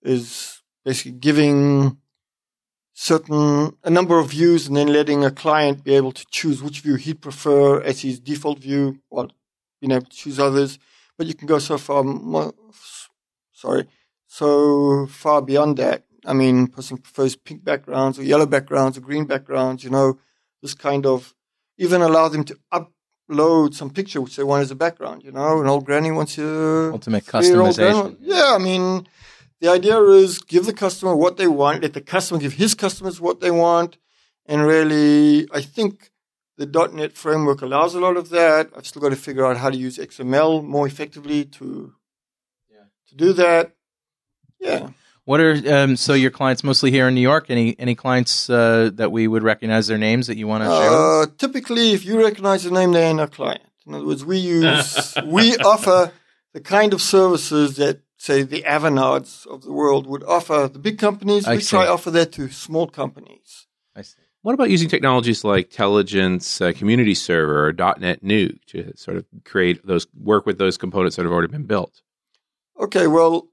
is 0.04 0.62
basically 0.86 1.14
giving 1.14 1.98
certain, 2.94 3.76
a 3.84 3.90
number 3.90 4.20
of 4.20 4.30
views 4.30 4.68
and 4.68 4.78
then 4.78 4.88
letting 4.88 5.26
a 5.26 5.32
client 5.32 5.84
be 5.84 5.96
able 5.96 6.12
to 6.12 6.26
choose 6.32 6.62
which 6.62 6.82
view 6.82 6.96
he'd 6.96 7.22
prefer 7.22 7.82
as 7.82 8.02
his 8.02 8.20
default 8.20 8.60
view 8.60 9.00
while 9.10 9.32
being 9.82 9.92
able 9.92 10.06
to 10.06 10.16
choose 10.16 10.40
others. 10.40 10.78
But 11.18 11.28
you 11.28 11.34
can 11.34 11.48
go 11.48 11.60
so 11.60 11.78
far, 11.78 12.04
sorry, 13.52 13.88
so 14.28 15.08
far 15.08 15.42
beyond 15.42 15.78
that. 15.78 16.04
I 16.26 16.34
mean, 16.34 16.68
person 16.68 16.98
prefers 16.98 17.36
pink 17.36 17.64
backgrounds 17.64 18.18
or 18.18 18.24
yellow 18.24 18.46
backgrounds 18.46 18.98
or 18.98 19.02
green 19.02 19.26
backgrounds, 19.26 19.84
you 19.84 19.90
know, 19.90 20.20
this 20.62 20.74
kind 20.74 21.06
of 21.06 21.36
even 21.78 22.02
allow 22.02 22.30
them 22.30 22.44
to 22.46 22.58
upload 22.72 23.74
some 23.74 23.90
picture 23.90 24.22
which 24.22 24.36
they 24.36 24.44
want 24.44 24.62
as 24.62 24.72
a 24.72 24.76
background, 24.76 25.24
you 25.24 25.32
know, 25.32 25.62
an 25.62 25.68
old 25.68 25.86
granny 25.86 26.12
wants 26.12 26.36
to 26.36 26.92
Ultimate 26.94 27.26
customization. 27.26 28.18
Yeah, 28.22 28.56
I 28.56 28.58
mean, 28.58 29.08
the 29.64 29.72
idea 29.72 29.98
is 30.02 30.40
give 30.40 30.66
the 30.66 30.74
customer 30.74 31.16
what 31.16 31.38
they 31.38 31.48
want, 31.48 31.84
let 31.84 31.94
the 31.94 32.02
customer 32.02 32.38
give 32.38 32.52
his 32.54 32.76
customers 32.76 33.22
what 33.22 33.40
they 33.40 33.50
want, 33.50 33.98
and 34.46 34.62
really, 34.62 35.48
I 35.54 35.62
think 35.62 36.12
the 36.58 36.66
.NET 36.92 37.14
framework 37.14 37.62
allows 37.62 37.96
a 37.96 38.02
lot 38.02 38.18
of 38.18 38.28
that. 38.30 38.72
I've 38.76 38.86
still 38.86 39.02
got 39.02 39.12
to 39.12 39.16
figure 39.16 39.46
out 39.46 39.56
how 39.56 39.70
to 39.70 39.78
use 39.78 39.98
XML 39.98 40.66
more 40.66 40.86
effectively 40.86 41.46
to 41.46 41.94
to 43.08 43.16
do 43.16 43.32
that. 43.34 43.74
Yeah. 44.60 44.90
What 45.24 45.40
are 45.40 45.56
um, 45.74 45.96
so 45.96 46.14
your 46.14 46.32
clients 46.32 46.62
mostly 46.66 46.92
here 46.92 47.08
in 47.08 47.16
New 47.16 47.22
York? 47.22 47.46
Any 47.48 47.80
any 47.80 47.96
clients 47.96 48.50
uh, 48.50 48.90
that 48.96 49.14
we 49.14 49.30
would 49.30 49.44
recognize 49.44 49.88
their 49.88 49.98
names 49.98 50.28
that 50.28 50.36
you 50.36 50.46
want 50.46 50.66
to 50.66 50.70
share? 50.70 50.92
Uh, 50.92 51.26
typically, 51.38 51.94
if 51.94 52.04
you 52.04 52.22
recognize 52.22 52.66
the 52.66 52.72
name, 52.72 52.92
they 52.92 53.06
ain't 53.06 53.22
our 53.22 53.28
client. 53.28 53.64
In 53.88 53.94
other 53.94 54.06
words, 54.06 54.26
we 54.26 54.40
use, 54.40 55.14
we 55.26 55.56
offer 55.58 56.12
the 56.54 56.62
kind 56.62 56.94
of 56.94 57.02
services 57.02 57.78
that, 57.78 58.00
say, 58.24 58.42
the 58.44 58.64
Avanades 58.64 59.46
of 59.48 59.64
the 59.64 59.72
world 59.72 60.08
would 60.08 60.24
offer. 60.24 60.70
The 60.72 60.80
big 60.80 60.98
companies, 60.98 61.46
I 61.46 61.56
we 61.56 61.62
see. 61.62 61.72
try 61.76 61.88
offer 61.88 62.12
that 62.12 62.32
to 62.34 62.50
small 62.50 62.88
companies. 62.88 63.68
I 63.96 64.02
see. 64.02 64.22
What 64.44 64.54
about 64.54 64.70
using 64.70 64.90
technologies 64.90 65.44
like 65.44 65.66
Intelligence 65.68 66.62
uh, 66.62 66.72
Community 66.76 67.16
Server 67.16 67.68
or 67.68 67.74
DotNetNuke 67.74 68.60
to 68.68 68.96
sort 68.98 69.18
of 69.18 69.26
create 69.46 69.86
those, 69.86 70.06
work 70.18 70.46
with 70.46 70.58
those 70.58 70.78
components 70.78 71.16
that 71.16 71.24
have 71.24 71.32
already 71.32 71.52
been 71.52 71.66
built? 71.66 72.02
Okay, 72.80 73.08
well, 73.08 73.48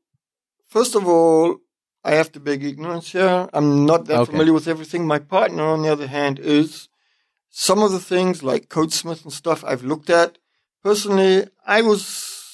first 0.68 0.94
of 0.94 1.06
all, 1.06 1.58
I 2.04 2.12
have 2.12 2.32
to 2.32 2.40
beg 2.40 2.64
ignorance 2.64 3.12
here. 3.12 3.48
I'm 3.52 3.86
not 3.86 4.06
that 4.06 4.20
Okay. 4.20 4.30
familiar 4.32 4.52
with 4.52 4.66
everything. 4.66 5.06
My 5.06 5.18
partner, 5.18 5.64
on 5.64 5.82
the 5.82 5.92
other 5.92 6.06
hand, 6.08 6.38
is 6.38 6.88
some 7.50 7.82
of 7.82 7.92
the 7.92 8.00
things 8.00 8.42
like 8.42 8.68
CodeSmith 8.68 9.22
and 9.24 9.32
stuff 9.32 9.64
I've 9.64 9.84
looked 9.84 10.10
at. 10.10 10.38
Personally, 10.82 11.46
I 11.66 11.82
was, 11.82 12.02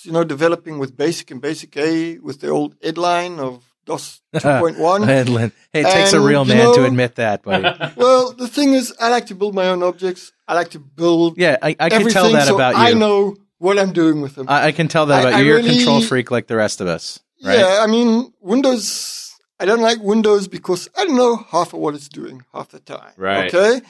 you 0.07 0.13
know, 0.13 0.25
developing 0.25 0.79
with 0.79 0.97
Basic 0.97 1.31
and 1.31 1.41
Basic 1.41 1.77
A 1.77 2.19
with 2.19 2.41
the 2.41 2.49
old 2.49 2.79
Edlin 2.81 3.39
of 3.39 3.65
DOS 3.85 4.21
2.1. 4.35 5.07
Edlin. 5.07 5.53
Hey, 5.73 5.81
it 5.81 5.85
takes 5.93 6.13
a 6.13 6.17
And, 6.17 6.25
real 6.27 6.47
you 6.47 6.55
man 6.55 6.75
to 6.75 6.85
admit 6.85 7.17
that, 7.17 7.43
buddy. 7.43 7.65
well, 7.97 8.33
the 8.33 8.49
thing 8.49 8.73
is, 8.73 8.95
I 9.01 9.11
like 9.11 9.27
to 9.27 9.35
build 9.35 9.55
my 9.55 9.69
own 9.69 9.83
objects. 9.83 10.33
I 10.49 10.55
like 10.55 10.71
to 10.71 10.79
build 10.81 11.39
Yeah, 11.39 11.57
I, 11.63 11.77
I 11.79 11.89
can 11.91 12.09
tell 12.09 12.31
that 12.33 12.49
so 12.49 12.55
about 12.55 12.75
you. 12.77 12.83
I 12.83 12.93
know 12.95 13.37
what 13.59 13.79
I'm 13.79 13.93
doing 13.93 14.21
with 14.23 14.35
them. 14.35 14.47
I, 14.49 14.67
I 14.67 14.73
can 14.73 14.89
tell 14.89 15.07
that 15.07 15.19
I- 15.19 15.21
about 15.29 15.33
I 15.35 15.41
you. 15.41 15.47
You're 15.47 15.59
a 15.61 15.63
control 15.63 16.01
freak 16.03 16.31
like 16.31 16.47
the 16.47 16.57
rest 16.57 16.81
of 16.81 16.87
us, 16.89 17.21
right? 17.45 17.59
Yeah, 17.59 17.79
I 17.83 17.87
mean, 17.87 18.33
Windows, 18.41 19.35
I 19.61 19.65
don't 19.65 19.81
like 19.81 20.01
Windows 20.03 20.49
because 20.49 20.89
I 20.99 21.05
don't 21.05 21.17
know 21.17 21.37
half 21.37 21.73
of 21.73 21.79
what 21.81 21.95
it's 21.95 22.09
doing 22.09 22.45
half 22.53 22.69
the 22.71 22.81
time. 22.81 23.13
Right. 23.17 23.53
Okay. 23.55 23.81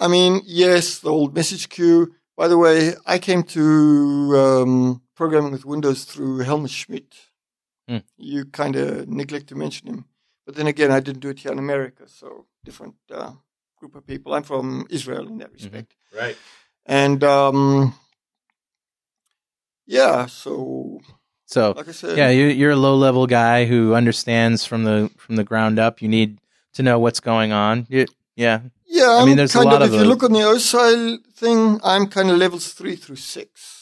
I 0.00 0.08
mean, 0.08 0.42
yes, 0.46 0.98
the 1.00 1.10
old 1.10 1.34
message 1.34 1.68
queue. 1.68 2.14
By 2.36 2.46
the 2.48 2.58
way, 2.58 2.92
I 3.06 3.18
came 3.18 3.42
to 3.44 3.62
um, 4.36 5.02
programming 5.18 5.50
with 5.50 5.64
Windows 5.64 6.04
through 6.04 6.38
Helmut 6.38 6.70
Schmidt. 6.70 7.12
Hmm. 7.88 8.04
You 8.16 8.44
kind 8.44 8.76
of 8.76 9.08
neglect 9.08 9.48
to 9.48 9.56
mention 9.56 9.88
him. 9.88 10.04
But 10.46 10.54
then 10.54 10.68
again, 10.68 10.92
I 10.92 11.00
didn't 11.00 11.20
do 11.20 11.30
it 11.30 11.40
here 11.40 11.52
in 11.52 11.58
America, 11.58 12.04
so 12.06 12.46
different 12.64 12.94
uh, 13.10 13.32
group 13.78 13.94
of 13.96 14.06
people. 14.06 14.32
I'm 14.32 14.44
from 14.44 14.86
Israel 14.88 15.26
in 15.26 15.38
that 15.38 15.52
respect. 15.52 15.96
Right. 16.16 16.36
And 16.86 17.24
um, 17.24 17.94
yeah, 19.86 20.26
so 20.26 21.00
So 21.46 21.72
like 21.76 21.88
I 21.88 21.92
said, 21.92 22.16
yeah, 22.16 22.30
you, 22.30 22.46
you're 22.46 22.76
a 22.80 22.82
low 22.88 22.96
level 22.96 23.26
guy 23.26 23.64
who 23.66 23.94
understands 23.94 24.64
from 24.64 24.84
the 24.84 25.10
from 25.16 25.34
the 25.36 25.44
ground 25.44 25.78
up. 25.78 26.00
You 26.00 26.08
need 26.08 26.38
to 26.74 26.82
know 26.82 26.98
what's 27.04 27.20
going 27.20 27.50
on. 27.52 27.86
You, 27.88 28.06
yeah, 28.36 28.60
Yeah, 28.86 29.10
I 29.10 29.20
I'm 29.20 29.26
mean, 29.26 29.36
there's 29.36 29.54
a 29.56 29.58
kind 29.58 29.70
lot 29.72 29.82
of, 29.82 29.88
of 29.88 29.94
if 29.94 30.00
you 30.00 30.08
look 30.08 30.22
on 30.22 30.32
the 30.32 30.46
OSIL 30.54 31.18
thing, 31.34 31.80
I'm 31.82 32.06
kind 32.06 32.30
of 32.30 32.36
levels 32.38 32.72
three 32.72 32.96
through 32.96 33.16
six. 33.36 33.77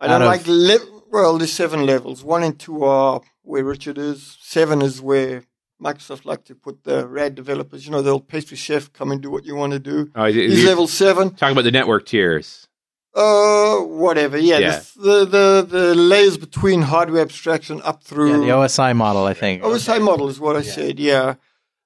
I 0.00 0.06
Out 0.06 0.18
don't 0.18 0.28
like 0.28 0.46
le- 0.46 1.00
well, 1.10 1.38
there's 1.38 1.52
seven 1.52 1.86
levels. 1.86 2.22
One 2.24 2.42
and 2.42 2.58
two 2.58 2.84
are 2.84 3.20
where 3.42 3.64
Richard 3.64 3.98
is. 3.98 4.36
Seven 4.40 4.82
is 4.82 5.00
where 5.00 5.44
Microsoft 5.82 6.24
like 6.24 6.44
to 6.46 6.54
put 6.54 6.84
the 6.84 7.06
rad 7.06 7.34
developers. 7.34 7.86
You 7.86 7.92
know, 7.92 8.02
the 8.02 8.10
old 8.10 8.28
pastry 8.28 8.56
chef 8.56 8.92
come 8.92 9.10
and 9.12 9.20
do 9.20 9.30
what 9.30 9.44
you 9.44 9.54
want 9.54 9.72
to 9.72 9.78
do. 9.78 10.10
Oh, 10.14 10.24
is 10.24 10.36
it- 10.36 10.50
He's 10.50 10.64
level 10.64 10.86
seven. 10.86 11.30
Talking 11.34 11.52
about 11.52 11.64
the 11.64 11.70
network 11.72 12.06
tiers. 12.06 12.66
Uh, 13.14 13.78
whatever. 13.78 14.36
Yeah, 14.36 14.58
Yeah. 14.58 14.82
The, 14.96 15.24
the 15.24 15.66
the 15.70 15.78
the 15.78 15.94
layers 15.94 16.36
between 16.36 16.82
hardware 16.82 17.22
abstraction 17.22 17.80
up 17.82 18.02
through 18.02 18.32
yeah, 18.32 18.46
the 18.46 18.52
OSI 18.52 18.94
model, 18.94 19.24
I 19.24 19.32
think. 19.32 19.62
OSI 19.62 20.02
model 20.02 20.28
is 20.28 20.38
what 20.38 20.54
I 20.56 20.60
said. 20.62 21.00
Yeah. 21.00 21.34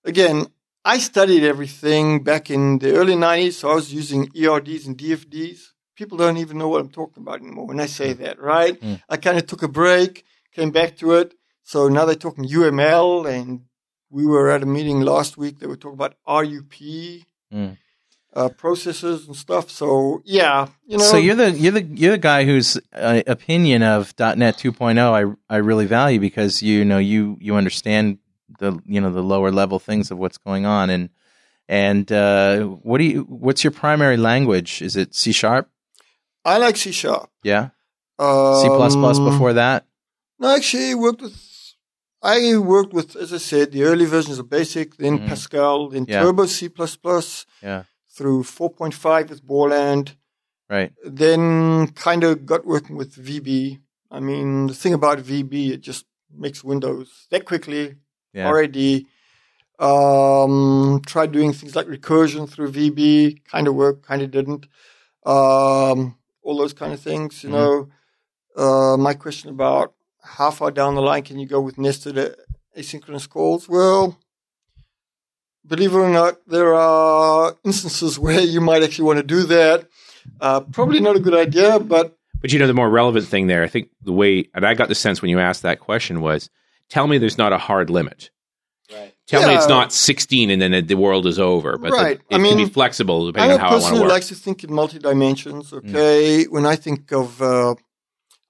Again, 0.04 0.46
I 0.84 0.98
studied 0.98 1.44
everything 1.44 2.24
back 2.24 2.50
in 2.50 2.78
the 2.78 2.94
early 2.96 3.14
90s, 3.14 3.52
so 3.52 3.70
I 3.70 3.74
was 3.74 3.92
using 3.92 4.28
ERDs 4.34 4.86
and 4.86 4.96
DFDs. 4.98 5.69
People 6.00 6.16
don't 6.16 6.38
even 6.38 6.56
know 6.56 6.68
what 6.68 6.80
I'm 6.80 6.88
talking 6.88 7.22
about 7.22 7.42
anymore 7.42 7.66
when 7.66 7.78
I 7.78 7.84
say 7.84 8.14
that, 8.14 8.40
right? 8.40 8.80
Mm. 8.80 9.02
I 9.10 9.18
kind 9.18 9.36
of 9.36 9.46
took 9.46 9.62
a 9.62 9.68
break, 9.68 10.24
came 10.50 10.70
back 10.70 10.96
to 10.96 11.12
it. 11.12 11.34
So 11.62 11.88
now 11.88 12.06
they're 12.06 12.14
talking 12.14 12.48
UML, 12.48 13.30
and 13.30 13.66
we 14.08 14.24
were 14.24 14.50
at 14.50 14.62
a 14.62 14.66
meeting 14.66 15.02
last 15.02 15.36
week. 15.36 15.58
They 15.58 15.66
were 15.66 15.76
talking 15.76 15.98
about 16.02 16.14
RUP. 16.26 17.26
Mm. 17.52 17.76
Uh, 18.32 18.48
processes 18.48 19.26
and 19.26 19.36
stuff. 19.36 19.68
So 19.68 20.22
yeah, 20.24 20.68
you 20.86 20.96
know. 20.96 21.04
so 21.04 21.18
you're 21.18 21.34
the 21.34 21.50
you're 21.50 21.72
the 21.72 21.82
you're 21.82 22.12
the 22.12 22.18
guy 22.18 22.46
whose 22.46 22.78
uh, 22.94 23.20
opinion 23.26 23.82
of 23.82 24.14
.NET 24.18 24.56
2.0 24.56 24.98
I 24.98 25.54
I 25.54 25.58
really 25.58 25.84
value 25.84 26.20
because 26.20 26.62
you 26.62 26.82
know 26.84 26.98
you 26.98 27.36
you 27.40 27.56
understand 27.56 28.20
the 28.58 28.80
you 28.86 29.02
know 29.02 29.12
the 29.12 29.22
lower 29.22 29.50
level 29.50 29.78
things 29.78 30.10
of 30.10 30.16
what's 30.16 30.38
going 30.38 30.64
on 30.64 30.88
and 30.88 31.10
and 31.68 32.10
uh, 32.10 32.62
what 32.62 32.98
do 32.98 33.04
you 33.04 33.22
what's 33.28 33.64
your 33.64 33.72
primary 33.72 34.16
language? 34.16 34.80
Is 34.80 34.96
it 34.96 35.14
C 35.14 35.32
sharp? 35.32 35.68
I 36.44 36.58
like 36.58 36.76
C 36.76 36.92
sharp. 36.92 37.30
Yeah, 37.42 37.70
Um, 38.18 38.54
C 38.62 38.68
plus 38.68 38.94
plus 38.96 39.18
before 39.18 39.52
that. 39.54 39.86
No, 40.38 40.54
actually, 40.56 40.94
worked 40.94 41.22
with 41.22 41.36
I 42.22 42.58
worked 42.58 42.92
with, 42.92 43.16
as 43.16 43.32
I 43.32 43.38
said, 43.38 43.72
the 43.72 43.84
early 43.84 44.04
versions 44.04 44.38
of 44.38 44.50
Basic, 44.50 44.94
then 44.98 45.20
Mhm. 45.20 45.26
Pascal, 45.28 45.88
then 45.88 46.04
Yeah. 46.06 46.20
Turbo 46.22 46.44
C++, 46.44 46.68
Yeah. 47.62 47.84
through 48.14 48.42
4.5 48.44 49.30
with 49.30 49.42
Borland, 49.42 50.16
Right. 50.68 50.92
then 51.02 51.88
kind 51.92 52.22
of 52.22 52.44
got 52.44 52.66
working 52.66 52.96
with 52.96 53.14
VB. 53.16 53.78
I 54.10 54.20
mean, 54.20 54.66
the 54.66 54.74
thing 54.74 54.92
about 54.92 55.18
VB, 55.20 55.70
it 55.72 55.80
just 55.80 56.04
makes 56.30 56.62
Windows 56.62 57.08
that 57.30 57.46
quickly, 57.46 57.94
Yeah. 58.34 58.48
already. 58.48 59.06
Um, 59.78 61.00
tried 61.06 61.32
doing 61.32 61.54
things 61.54 61.74
like 61.74 61.86
recursion 61.86 62.46
through 62.46 62.70
VB, 62.72 63.40
kind 63.50 63.66
of 63.66 63.74
worked, 63.74 64.02
kind 64.06 64.20
of 64.20 64.30
didn't. 64.30 64.66
Um, 65.24 66.16
all 66.42 66.56
those 66.56 66.72
kind 66.72 66.92
of 66.92 67.00
things, 67.00 67.42
you 67.44 67.50
Mhm. 67.50 67.52
know. 67.52 67.88
Uh, 68.56 68.96
my 68.96 69.14
question 69.14 69.50
about 69.50 69.94
how 70.22 70.50
far 70.50 70.70
down 70.70 70.94
the 70.94 71.02
line 71.02 71.22
can 71.22 71.38
you 71.38 71.46
go 71.46 71.60
with 71.60 71.78
nested 71.78 72.16
asynchronous 72.76 73.28
calls? 73.28 73.68
Well, 73.68 74.18
believe 75.66 75.92
it 75.92 75.96
or 75.98 76.08
not, 76.10 76.38
there 76.46 76.74
are 76.74 77.56
instances 77.64 78.18
where 78.24 78.40
you 78.40 78.60
might 78.60 78.82
actually 78.82 79.06
want 79.06 79.18
to 79.18 79.22
do 79.24 79.42
that. 79.44 79.86
Uh, 80.40 80.60
probably 80.60 81.00
not 81.00 81.16
a 81.16 81.20
good 81.20 81.34
idea, 81.34 81.78
but 81.78 82.16
But 82.40 82.52
you 82.52 82.58
know, 82.58 82.66
the 82.66 82.74
more 82.74 82.90
relevant 82.90 83.26
thing 83.26 83.46
there, 83.46 83.62
I 83.62 83.68
think 83.68 83.90
the 84.02 84.12
way, 84.12 84.48
and 84.54 84.64
I 84.66 84.74
got 84.74 84.88
the 84.88 84.94
sense 84.94 85.22
when 85.22 85.30
you 85.30 85.38
asked 85.38 85.62
that 85.62 85.80
question 85.80 86.20
was, 86.20 86.50
tell 86.88 87.06
me 87.06 87.18
there's 87.18 87.38
not 87.38 87.52
a 87.52 87.58
hard 87.58 87.90
limit. 87.90 88.30
Tell 89.30 89.46
me 89.48 89.54
it's 89.54 89.68
not 89.68 89.92
16 89.92 90.50
and 90.50 90.60
then 90.60 90.86
the 90.86 90.96
world 90.96 91.24
is 91.26 91.38
over. 91.38 91.78
But 91.78 91.92
Right. 91.92 92.18
the- 92.18 92.34
it 92.34 92.38
I 92.40 92.42
can 92.48 92.56
be 92.56 92.64
mean, 92.64 92.70
flexible 92.70 93.20
I'm 93.26 93.32
depending 93.32 93.50
a 93.52 93.54
on 93.54 93.60
how 93.60 93.68
I 93.68 93.70
want 93.72 93.82
person 93.82 93.90
to 93.92 93.96
who 93.96 94.02
work. 94.02 94.10
likes 94.12 94.28
to 94.28 94.34
think 94.34 94.64
in 94.64 94.72
multi 94.72 94.98
dimensions. 94.98 95.72
Okay, 95.72 96.44
when 96.54 96.66
I 96.66 96.76
think 96.76 97.12
of 97.12 97.40
uh, 97.40 97.74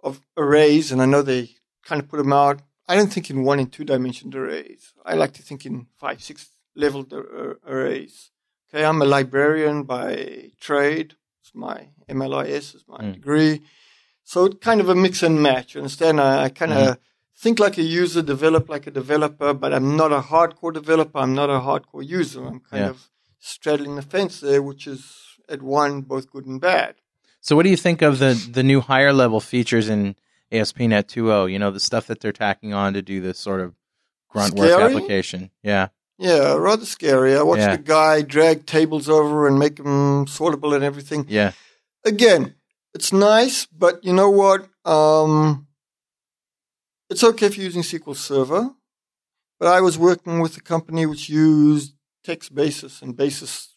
of 0.02 0.20
arrays, 0.36 0.90
and 0.92 1.02
I 1.02 1.06
know 1.06 1.22
they 1.22 1.50
kind 1.84 2.00
of 2.02 2.08
put 2.08 2.16
them 2.16 2.32
out, 2.32 2.56
I 2.88 2.96
don't 2.96 3.12
think 3.12 3.28
in 3.30 3.44
one 3.44 3.58
and 3.60 3.70
two 3.70 3.84
dimensioned 3.84 4.34
arrays. 4.34 4.92
I 5.04 5.14
like 5.14 5.32
to 5.34 5.42
think 5.42 5.66
in 5.66 5.86
five, 5.98 6.22
six 6.22 6.48
level 6.74 7.06
uh, 7.12 7.54
arrays. 7.72 8.30
Okay, 8.72 8.84
I'm 8.84 9.02
a 9.02 9.04
librarian 9.04 9.82
by 9.82 10.52
trade. 10.60 11.14
It's 11.42 11.52
my 11.54 11.88
MLIS 12.08 12.74
is 12.76 12.84
my 12.88 12.98
Mm. 12.98 13.12
degree. 13.14 13.60
So 14.24 14.44
it's 14.46 14.58
kind 14.64 14.80
of 14.80 14.88
a 14.88 14.94
mix 14.94 15.22
and 15.22 15.42
match. 15.42 15.74
You 15.74 15.80
understand? 15.82 16.20
I, 16.20 16.44
I 16.44 16.48
kind 16.50 16.72
of 16.72 16.98
think 17.42 17.58
like 17.58 17.78
a 17.78 17.82
user, 17.82 18.22
develop 18.22 18.68
like 18.68 18.86
a 18.86 18.90
developer, 18.90 19.52
but 19.54 19.72
I'm 19.72 19.96
not 19.96 20.12
a 20.12 20.20
hardcore 20.20 20.72
developer. 20.72 21.18
I'm 21.18 21.34
not 21.34 21.48
a 21.50 21.60
hardcore 21.60 22.06
user. 22.06 22.46
I'm 22.46 22.60
kind 22.60 22.82
Yeah. 22.84 22.90
of 22.90 23.08
straddling 23.38 23.96
the 23.96 24.02
fence 24.02 24.40
there, 24.40 24.62
which 24.62 24.86
is 24.86 25.02
at 25.48 25.62
one 25.62 26.02
both 26.02 26.30
good 26.30 26.46
and 26.46 26.60
bad. 26.60 26.96
So, 27.40 27.56
what 27.56 27.62
do 27.64 27.70
you 27.70 27.76
think 27.86 28.02
of 28.02 28.18
the 28.18 28.32
the 28.52 28.62
new 28.62 28.80
higher 28.80 29.12
level 29.12 29.40
features 29.40 29.88
in 29.88 30.14
ASP.NET 30.52 31.08
2.0? 31.08 31.50
You 31.50 31.58
know, 31.58 31.70
the 31.70 31.80
stuff 31.80 32.06
that 32.08 32.20
they're 32.20 32.32
tacking 32.46 32.74
on 32.74 32.92
to 32.94 33.02
do 33.02 33.20
this 33.20 33.38
sort 33.38 33.60
of 33.60 33.74
grunt 34.28 34.54
work 34.54 34.78
application. 34.78 35.50
Yeah. 35.62 35.88
Yeah, 36.18 36.54
rather 36.56 36.84
scary. 36.84 37.34
I 37.34 37.42
watched 37.42 37.62
Yeah. 37.62 37.76
the 37.76 37.82
guy 37.82 38.20
drag 38.20 38.66
tables 38.66 39.08
over 39.08 39.48
and 39.48 39.58
make 39.58 39.76
them 39.76 40.26
sortable 40.26 40.74
and 40.74 40.84
everything. 40.84 41.24
Yeah. 41.28 41.52
Again, 42.04 42.54
it's 42.92 43.10
nice, 43.12 43.66
but 43.66 44.04
you 44.04 44.12
know 44.12 44.28
what? 44.28 44.68
Um, 44.84 45.66
it's 47.10 47.24
okay 47.24 47.46
if 47.46 47.56
you're 47.56 47.64
using 47.66 47.82
SQL 47.82 48.16
Server, 48.16 48.70
but 49.58 49.68
I 49.68 49.80
was 49.80 49.98
working 49.98 50.40
with 50.40 50.56
a 50.56 50.60
company 50.60 51.06
which 51.06 51.28
used 51.28 51.94
text 52.24 52.54
basis 52.54 53.02
and 53.02 53.16
basis, 53.16 53.76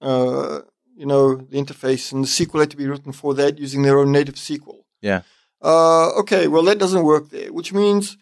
uh, 0.00 0.60
you 0.96 1.06
know, 1.06 1.36
the 1.36 1.56
interface 1.62 2.12
and 2.12 2.24
the 2.24 2.28
SQL 2.28 2.60
had 2.60 2.70
to 2.70 2.76
be 2.76 2.86
written 2.86 3.12
for 3.12 3.34
that 3.34 3.58
using 3.58 3.82
their 3.82 3.98
own 3.98 4.12
native 4.12 4.34
SQL. 4.34 4.80
Yeah. 5.00 5.22
Uh, 5.62 6.10
okay, 6.20 6.48
well, 6.48 6.62
that 6.64 6.78
doesn't 6.78 7.04
work 7.04 7.30
there, 7.30 7.52
which 7.52 7.72
means, 7.72 8.16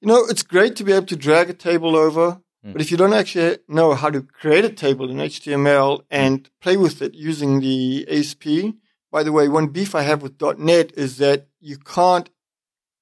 you 0.00 0.08
know, 0.08 0.24
it's 0.28 0.42
great 0.42 0.76
to 0.76 0.84
be 0.84 0.92
able 0.92 1.06
to 1.06 1.16
drag 1.16 1.50
a 1.50 1.54
table 1.54 1.96
over, 1.96 2.40
Mm. 2.64 2.72
but 2.72 2.82
if 2.82 2.90
you 2.90 2.96
don't 2.96 3.12
actually 3.12 3.58
know 3.68 3.94
how 3.94 4.10
to 4.10 4.22
create 4.22 4.64
a 4.64 4.68
table 4.70 5.08
in 5.08 5.18
HTML 5.20 6.02
and 6.10 6.50
play 6.60 6.76
with 6.76 7.00
it 7.00 7.14
using 7.14 7.60
the 7.60 8.04
ASP, 8.08 8.74
by 9.12 9.22
the 9.22 9.30
way, 9.30 9.48
one 9.48 9.68
beef 9.68 9.94
I 9.94 10.02
have 10.02 10.22
with 10.22 10.42
.NET 10.58 10.90
is 10.96 11.18
that 11.18 11.46
you 11.60 11.78
can't 11.78 12.28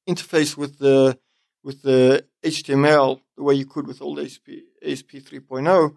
interface 0.08 0.56
with 0.56 0.78
the 0.78 1.18
with 1.62 1.82
the 1.82 2.25
HTML 2.44 3.20
the 3.36 3.42
way 3.42 3.54
you 3.54 3.66
could 3.66 3.86
with 3.86 4.00
old 4.00 4.18
ASP 4.18 4.48
ASP 4.84 5.10
3.0. 5.14 5.96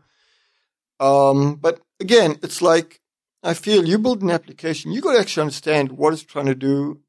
Um, 0.99 1.55
but 1.55 1.79
again, 1.99 2.37
it's 2.41 2.61
like 2.61 3.01
I 3.43 3.53
feel 3.53 3.85
you 3.85 3.97
build 3.99 4.21
an 4.21 4.31
application, 4.31 4.91
you 4.91 5.01
got 5.01 5.13
to 5.13 5.19
actually 5.19 5.41
understand 5.41 5.93
what 5.93 6.13
it's 6.13 6.23
trying 6.23 6.47
to 6.47 6.55
do, 6.55 6.99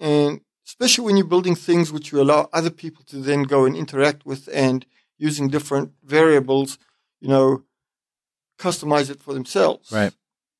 and 0.00 0.40
especially 0.66 1.04
when 1.04 1.16
you're 1.16 1.26
building 1.26 1.54
things 1.54 1.92
which 1.92 2.10
you 2.10 2.20
allow 2.20 2.48
other 2.52 2.70
people 2.70 3.04
to 3.04 3.16
then 3.16 3.44
go 3.44 3.64
and 3.64 3.76
interact 3.76 4.26
with 4.26 4.48
and 4.52 4.86
using 5.18 5.48
different 5.48 5.92
variables, 6.02 6.78
you 7.20 7.28
know, 7.28 7.62
customize 8.58 9.10
it 9.10 9.20
for 9.20 9.34
themselves. 9.34 9.92
Right. 9.92 10.12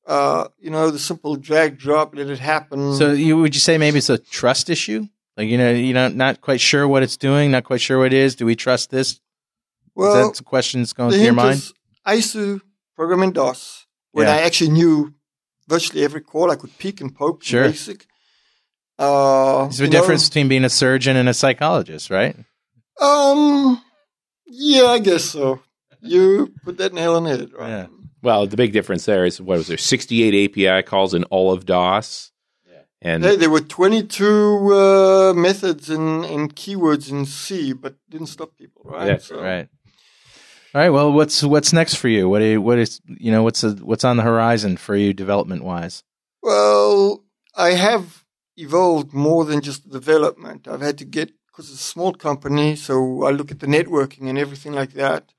Uh, 0.05 0.47
you 0.59 0.69
know, 0.69 0.91
the 0.91 0.99
simple 0.99 1.35
drag 1.35 1.77
drop, 1.77 2.15
let 2.15 2.29
it 2.29 2.39
happen. 2.39 2.95
So, 2.95 3.11
you 3.11 3.37
would 3.37 3.55
you 3.55 3.61
say 3.61 3.77
maybe 3.77 3.97
it's 3.97 4.09
a 4.09 4.17
trust 4.17 4.69
issue? 4.69 5.07
Like 5.37 5.47
you 5.49 5.57
know, 5.57 5.71
you 5.71 5.93
know, 5.93 6.07
not 6.09 6.41
quite 6.41 6.61
sure 6.61 6.87
what 6.87 7.03
it's 7.03 7.17
doing, 7.17 7.51
not 7.51 7.63
quite 7.63 7.81
sure 7.81 7.97
what 7.97 8.07
it 8.07 8.13
is. 8.13 8.35
Do 8.35 8.45
we 8.45 8.55
trust 8.55 8.89
this? 8.91 9.19
well, 9.95 10.15
Is 10.29 10.37
that 10.37 10.39
a 10.41 10.43
question 10.43 10.81
that's 10.81 10.93
going 10.93 11.11
through 11.11 11.21
your 11.21 11.33
mind? 11.33 11.55
is 11.57 11.73
I 12.05 12.13
used 12.13 12.33
to 12.33 12.61
program 12.95 13.23
in 13.23 13.31
DOS 13.31 13.85
when 14.11 14.27
Yeah. 14.27 14.33
I 14.33 14.37
actually 14.41 14.71
knew 14.71 15.13
virtually 15.67 16.03
every 16.03 16.21
call. 16.21 16.51
I 16.51 16.55
could 16.55 16.77
peek 16.77 17.01
and 17.01 17.13
poke. 17.15 17.41
in 17.41 17.45
Sure. 17.45 17.63
Basic. 17.63 18.05
Uh, 18.99 19.63
There's 19.63 19.79
a 19.79 19.83
you 19.85 19.89
know, 19.89 19.99
difference 19.99 20.29
between 20.29 20.47
being 20.47 20.65
a 20.65 20.69
surgeon 20.69 21.15
and 21.15 21.27
a 21.27 21.33
psychologist, 21.33 22.09
right? 22.11 22.35
Um, 23.01 23.81
yeah, 24.45 24.85
I 24.85 24.99
guess 24.99 25.23
so. 25.25 25.61
You 26.01 26.53
put 26.63 26.77
that 26.77 26.93
nail 26.93 27.15
on 27.15 27.23
the 27.23 27.29
head, 27.31 27.53
right? 27.53 27.69
Yeah. 27.69 27.87
Well, 28.21 28.45
the 28.45 28.55
big 28.57 28.71
difference 28.71 29.05
there 29.05 29.25
is 29.25 29.41
what 29.41 29.57
was 29.57 29.67
there? 29.67 29.77
68 29.77 30.57
API 30.57 30.83
calls 30.83 31.13
in 31.13 31.23
all 31.25 31.51
of 31.51 31.65
DOS. 31.65 32.31
And 33.05 33.21
Hey, 33.23 33.35
there 33.35 33.49
were 33.49 33.59
22 33.59 34.73
uh, 34.73 35.33
methods 35.33 35.89
and, 35.89 36.23
and 36.23 36.55
keywords 36.55 37.11
in 37.11 37.25
C, 37.25 37.73
but 37.73 37.95
didn't 38.09 38.27
stop 38.27 38.57
people, 38.57 38.83
right? 38.85 39.07
Yeah, 39.07 39.17
So- 39.17 39.41
Right. 39.41 39.67
All 40.73 40.81
right. 40.81 40.89
Well, 40.89 41.11
what's 41.11 41.43
what's 41.43 41.71
next 41.71 41.95
for 41.95 42.07
you? 42.07 42.27
What 42.27 42.41
you, 42.41 42.59
what 42.59 42.79
is 42.79 42.99
you 43.05 43.31
know 43.31 43.43
what's 43.43 43.63
a, 43.63 43.71
what's 43.73 44.03
on 44.03 44.17
the 44.17 44.23
horizon 44.23 44.75
for 44.77 44.95
you 44.95 45.13
development 45.13 45.63
wise? 45.63 46.03
Well, 46.41 47.23
I 47.55 47.71
have 47.73 48.23
evolved 48.57 49.13
more 49.13 49.45
than 49.45 49.61
just 49.61 49.87
development. 49.89 50.67
I've 50.67 50.81
had 50.81 50.97
to 50.97 51.05
get 51.05 51.31
because 51.47 51.69
it's 51.69 51.79
a 51.79 51.83
small 51.83 52.13
company, 52.13 52.75
so 52.75 53.23
I 53.23 53.29
look 53.29 53.51
at 53.51 53.59
the 53.59 53.67
networking 53.67 54.27
and 54.29 54.39
everything 54.39 54.73
like 54.73 54.93
that. 54.93 55.31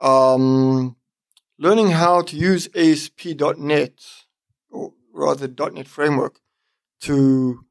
Um, 0.00 0.94
learning 1.58 1.90
how 1.90 2.22
to 2.22 2.36
use 2.36 2.68
ASP.NET, 2.74 3.94
or 4.70 4.92
rather 5.12 5.48
.NET 5.48 5.88
framework, 5.88 6.38
to 7.00 7.64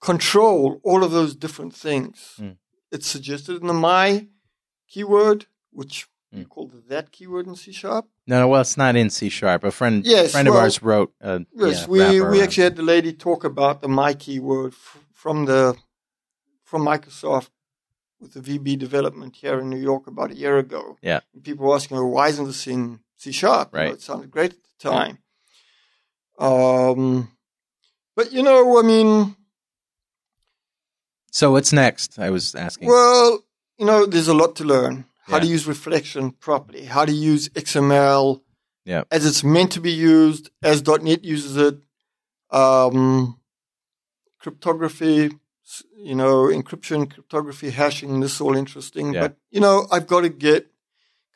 control 0.00 0.80
all 0.82 1.02
of 1.04 1.10
those 1.10 1.34
different 1.34 1.74
things. 1.74 2.34
Hmm. 2.36 2.50
It's 2.92 3.06
suggested 3.08 3.60
in 3.60 3.66
the 3.66 3.74
my 3.74 4.28
keyword, 4.88 5.46
which 5.70 6.06
we 6.32 6.40
Hmm. 6.42 6.44
call 6.48 6.70
that 6.88 7.12
keyword 7.12 7.46
in 7.46 7.54
C 7.56 7.72
sharp. 7.72 8.06
No, 8.26 8.40
no, 8.40 8.48
well, 8.48 8.60
it's 8.60 8.76
not 8.76 8.96
in 8.96 9.10
C 9.10 9.28
sharp. 9.28 9.64
A 9.64 9.70
friend, 9.70 10.04
Yes, 10.04 10.32
friend 10.32 10.48
of 10.48 10.54
ours 10.54 10.82
wrote. 10.82 11.12
A, 11.20 11.44
Yes, 11.54 11.80
yeah, 11.82 11.86
we, 11.86 12.20
we 12.20 12.42
actually 12.42 12.64
had 12.64 12.76
the 12.76 12.82
lady 12.82 13.12
talk 13.12 13.44
about 13.44 13.80
the 13.82 13.88
my 13.88 14.14
keyword 14.14 14.72
f- 14.72 14.98
from 15.12 15.46
the 15.46 15.76
from 16.64 16.82
Microsoft 16.84 17.50
with 18.20 18.32
the 18.34 18.40
VB 18.40 18.76
development 18.78 19.36
here 19.36 19.60
in 19.60 19.70
New 19.70 19.78
York 19.78 20.06
about 20.08 20.30
a 20.32 20.36
year 20.36 20.58
ago. 20.58 20.96
Yeah. 21.00 21.20
And 21.32 21.44
people 21.44 21.66
were 21.66 21.74
asking, 21.76 21.96
well, 21.98 22.08
why 22.08 22.28
isn't 22.28 22.44
this 22.46 22.66
in 22.66 23.00
C 23.16 23.30
sharp? 23.30 23.72
You 23.72 23.78
know, 23.78 23.84
Right. 23.84 23.92
it 23.94 24.02
sounded 24.02 24.30
great 24.32 24.52
at 24.52 24.58
the 24.64 24.90
time. 24.90 25.18
Um, 26.38 27.35
but 28.16 28.32
you 28.32 28.42
know, 28.42 28.78
I 28.78 28.82
mean, 28.82 29.36
So 31.30 31.52
what's 31.52 31.72
next? 31.72 32.18
I 32.18 32.30
was 32.30 32.54
asking. 32.54 32.88
well, 32.88 33.44
you 33.78 33.84
know, 33.86 34.06
there's 34.06 34.28
a 34.28 34.34
lot 34.34 34.56
to 34.56 34.64
learn. 34.64 35.04
How 35.28 35.40
to 35.40 35.46
use 35.46 35.66
reflection 35.66 36.30
properly. 36.30 36.84
How 36.84 37.04
to 37.04 37.12
use 37.12 37.48
XML 37.50 38.42
Yeah. 38.84 39.02
as 39.10 39.26
it's 39.26 39.42
meant 39.42 39.72
to 39.72 39.80
be 39.80 39.90
used, 39.92 40.50
as 40.62 40.82
.NET 40.86 41.24
uses 41.24 41.56
it. 41.56 41.76
Um, 42.50 43.40
cryptography, 44.38 45.32
you 45.96 46.14
know, 46.14 46.44
encryption, 46.44 47.10
cryptography, 47.12 47.70
hashing. 47.70 48.20
This 48.20 48.34
is 48.36 48.40
all 48.40 48.56
interesting. 48.56 49.14
Yeah. 49.14 49.22
But 49.22 49.36
you 49.50 49.60
know, 49.60 49.86
I've 49.90 50.06
got 50.06 50.20
to 50.20 50.28
get 50.28 50.68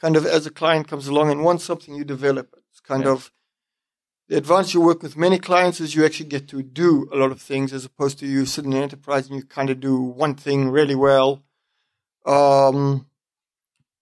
kind 0.01 0.17
of 0.17 0.25
as 0.25 0.47
a 0.47 0.51
client 0.51 0.87
comes 0.89 1.09
along 1.09 1.31
and 1.33 1.43
wants 1.45 1.65
something, 1.65 1.95
you 1.97 2.05
develop 2.05 2.53
it. 2.57 2.63
It's 2.71 2.81
kind 2.81 3.05
Yeah. 3.05 3.11
of 3.13 3.33
the 4.31 4.37
advantage 4.37 4.75
you 4.75 4.81
work 4.81 5.03
with 5.03 5.17
many 5.17 5.41
clients 5.41 5.81
is 5.81 5.97
you 5.97 6.05
actually 6.05 6.29
get 6.29 6.47
to 6.47 6.63
do 6.63 7.09
a 7.13 7.17
lot 7.17 7.33
of 7.33 7.43
things 7.43 7.73
as 7.73 7.85
opposed 7.85 8.17
to 8.21 8.27
you 8.29 8.47
sit 8.47 8.65
in 8.65 8.73
an 8.73 8.81
enterprise 8.81 9.27
and 9.27 9.35
you 9.35 9.43
kind 9.43 9.71
of 9.71 9.81
do 9.81 10.01
one 10.01 10.37
thing 10.37 10.71
really 10.71 10.95
well. 10.95 11.43
Um, 12.25 13.07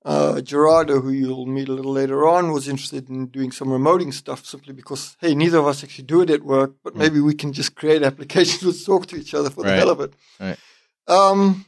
uh, 0.05 0.43
Gerardo, 0.43 1.01
who 1.01 1.13
you'll 1.13 1.47
meet 1.47 1.71
a 1.71 1.73
little 1.73 1.93
later 1.93 2.29
on, 2.29 2.53
was 2.53 2.69
interested 2.69 3.09
in 3.09 3.29
doing 3.29 3.51
some 3.53 3.69
remoting 3.69 4.13
stuff 4.13 4.45
simply 4.45 4.75
because, 4.75 5.17
hey, 5.19 5.35
neither 5.35 5.61
of 5.61 5.67
us 5.67 5.83
actually 5.83 6.05
do 6.05 6.21
it 6.21 6.29
at 6.29 6.43
work, 6.43 6.75
but 6.85 6.95
maybe 6.95 7.21
we 7.21 7.33
can 7.33 7.55
just 7.55 7.75
create 7.75 8.03
applications 8.11 8.63
which 8.63 8.85
talk 8.85 9.07
to 9.07 9.17
each 9.17 9.33
other 9.33 9.49
for 9.49 9.65
the 9.65 9.75
hell 9.75 9.89
of 9.89 10.01
it. 10.01 10.13
Right. 10.39 10.59
Um, 11.07 11.65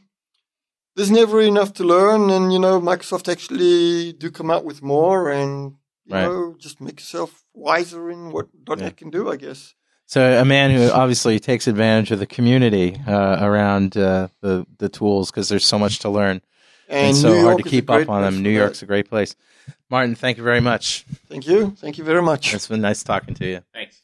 there's 0.95 1.09
never 1.09 1.41
enough 1.41 1.73
to 1.73 1.83
learn, 1.83 2.29
and 2.29 2.53
you 2.53 2.59
know, 2.59 2.79
Microsoft 2.79 3.27
actually 3.27 4.13
do 4.13 4.29
come 4.29 4.51
out 4.51 4.65
with 4.65 4.83
more, 4.83 5.31
and 5.31 5.77
you 6.11 6.17
Right. 6.17 6.25
know, 6.25 6.55
just 6.59 6.79
make 6.81 6.99
yourself 6.99 7.43
wiser 7.53 8.09
in 8.11 8.31
what 8.31 8.47
.NET 8.67 8.79
Yeah. 8.79 8.89
can 8.91 9.09
do, 9.09 9.29
I 9.31 9.35
guess. 9.37 9.73
So 10.05 10.39
a 10.41 10.45
man 10.45 10.71
who 10.71 10.89
obviously 10.91 11.39
takes 11.39 11.67
advantage 11.67 12.11
of 12.11 12.19
the 12.19 12.25
community 12.25 12.97
uh, 13.07 13.37
around 13.41 13.95
uh, 13.97 14.27
the 14.41 14.65
the 14.77 14.89
tools 14.89 15.31
because 15.31 15.47
there's 15.49 15.65
so 15.65 15.79
much 15.79 15.99
to 15.99 16.09
learn 16.09 16.41
and, 16.89 17.07
And 17.07 17.15
so 17.15 17.33
New 17.33 17.43
hard 17.43 17.57
to 17.59 17.63
keep 17.63 17.89
up 17.89 18.09
on 18.09 18.21
them. 18.23 18.35
for 18.35 18.41
New 18.41 18.53
that. 18.53 18.59
York's 18.59 18.81
a 18.83 18.85
great 18.85 19.07
place. 19.09 19.35
Martin, 19.89 20.15
thank 20.15 20.37
you 20.37 20.43
very 20.43 20.59
much. 20.59 21.05
Thank 21.29 21.47
you, 21.47 21.71
thank 21.77 21.97
you 21.97 22.03
very 22.03 22.21
much. 22.21 22.53
It's 22.53 22.67
been 22.67 22.81
nice 22.81 23.03
talking 23.03 23.33
to 23.35 23.45
you. 23.45 23.61
Thanks. 23.73 24.01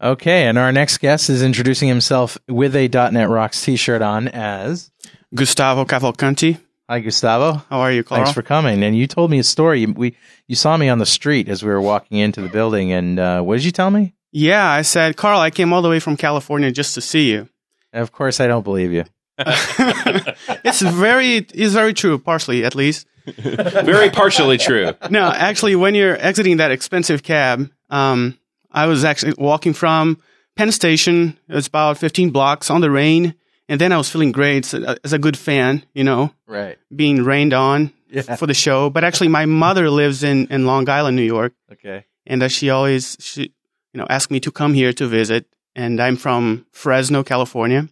Okay, 0.00 0.46
and 0.46 0.58
our 0.58 0.70
next 0.72 0.98
guest 0.98 1.30
is 1.30 1.42
introducing 1.42 1.88
himself 1.88 2.36
with 2.48 2.74
a 2.76 2.88
.NET 2.88 3.28
Rocks 3.28 3.62
T-shirt 3.64 4.02
on 4.02 4.28
as 4.28 4.90
Gustavo 5.34 5.84
Cavalcanti. 5.84 6.58
Hi 6.88 7.00
Gustavo. 7.00 7.62
How 7.70 7.80
are 7.80 7.90
you, 7.92 8.04
Carl? 8.04 8.18
Thanks 8.22 8.34
for 8.34 8.42
coming. 8.42 8.82
And 8.82 8.96
you 8.96 9.06
told 9.06 9.30
me 9.30 9.38
a 9.38 9.42
story. 9.44 9.80
You- 9.80 9.94
We 9.94 10.16
you 10.48 10.54
saw 10.54 10.76
me 10.76 10.88
on 10.90 10.98
the 10.98 11.06
street 11.06 11.48
as 11.48 11.62
we 11.62 11.70
were 11.70 11.80
walking 11.80 12.18
into 12.18 12.42
the 12.42 12.48
building, 12.48 12.92
and 12.92 13.18
uh, 13.18 13.40
what 13.42 13.56
did 13.56 13.64
you 13.64 13.72
tell 13.72 13.90
me? 13.90 14.14
yeah, 14.32 14.68
I 14.68 14.82
said, 14.82 15.16
Carl, 15.16 15.38
I 15.38 15.50
came 15.50 15.72
all 15.72 15.80
the 15.80 15.88
way 15.88 16.00
from 16.00 16.16
California 16.16 16.70
just 16.72 16.94
to 16.94 17.00
see 17.00 17.30
you. 17.30 17.48
And 17.92 18.02
of 18.02 18.10
course, 18.10 18.40
I 18.40 18.48
don't 18.48 18.64
believe 18.64 18.92
you. 18.92 19.04
it's 19.38 20.80
very, 20.82 21.36
it's 21.38 21.72
very 21.72 21.94
true, 21.94 22.18
partially 22.18 22.64
at 22.64 22.74
least. 22.74 23.06
Very 23.26 24.10
partially 24.10 24.58
true. 24.58 24.92
No, 25.08 25.24
actually, 25.24 25.74
when 25.76 25.94
you're 25.94 26.14
exiting 26.20 26.58
that 26.58 26.70
expensive 26.70 27.22
cab, 27.22 27.70
um, 27.88 28.36
I 28.70 28.86
was 28.86 29.02
actually 29.02 29.32
walking 29.38 29.72
from 29.72 30.18
Penn 30.56 30.70
Station. 30.72 31.38
It 31.48 31.54
was 31.54 31.66
about 31.66 31.96
15 31.96 32.30
blocks 32.32 32.68
on 32.68 32.82
the 32.82 32.90
rain, 32.90 33.34
and 33.68 33.80
then 33.80 33.92
I 33.92 33.96
was 33.96 34.10
feeling 34.10 34.32
great 34.32 34.64
so, 34.64 34.96
as 35.04 35.12
a 35.12 35.18
good 35.18 35.36
fan, 35.36 35.82
you 35.94 36.04
know, 36.04 36.30
Right. 36.46 36.76
being 36.94 37.24
rained 37.24 37.52
on 37.54 37.90
Yeah. 38.10 38.36
for 38.36 38.46
the 38.46 38.54
show. 38.54 38.90
But 38.90 39.04
actually, 39.04 39.28
my 39.28 39.46
mother 39.46 39.88
lives 39.90 40.22
in 40.22 40.46
in 40.50 40.66
Long 40.66 40.88
Island, 40.88 41.16
New 41.16 41.26
York. 41.36 41.52
Okay. 41.72 42.04
and 42.26 42.42
uh, 42.42 42.48
she 42.48 42.70
always 42.70 43.16
she 43.20 43.42
you 43.92 43.98
know 44.00 44.06
asked 44.08 44.30
me 44.30 44.40
to 44.40 44.50
come 44.50 44.72
here 44.74 44.92
to 44.94 45.06
visit 45.06 45.44
and 45.76 46.00
i'm 46.00 46.16
from 46.16 46.64
fresno 46.72 47.22
california 47.22 47.82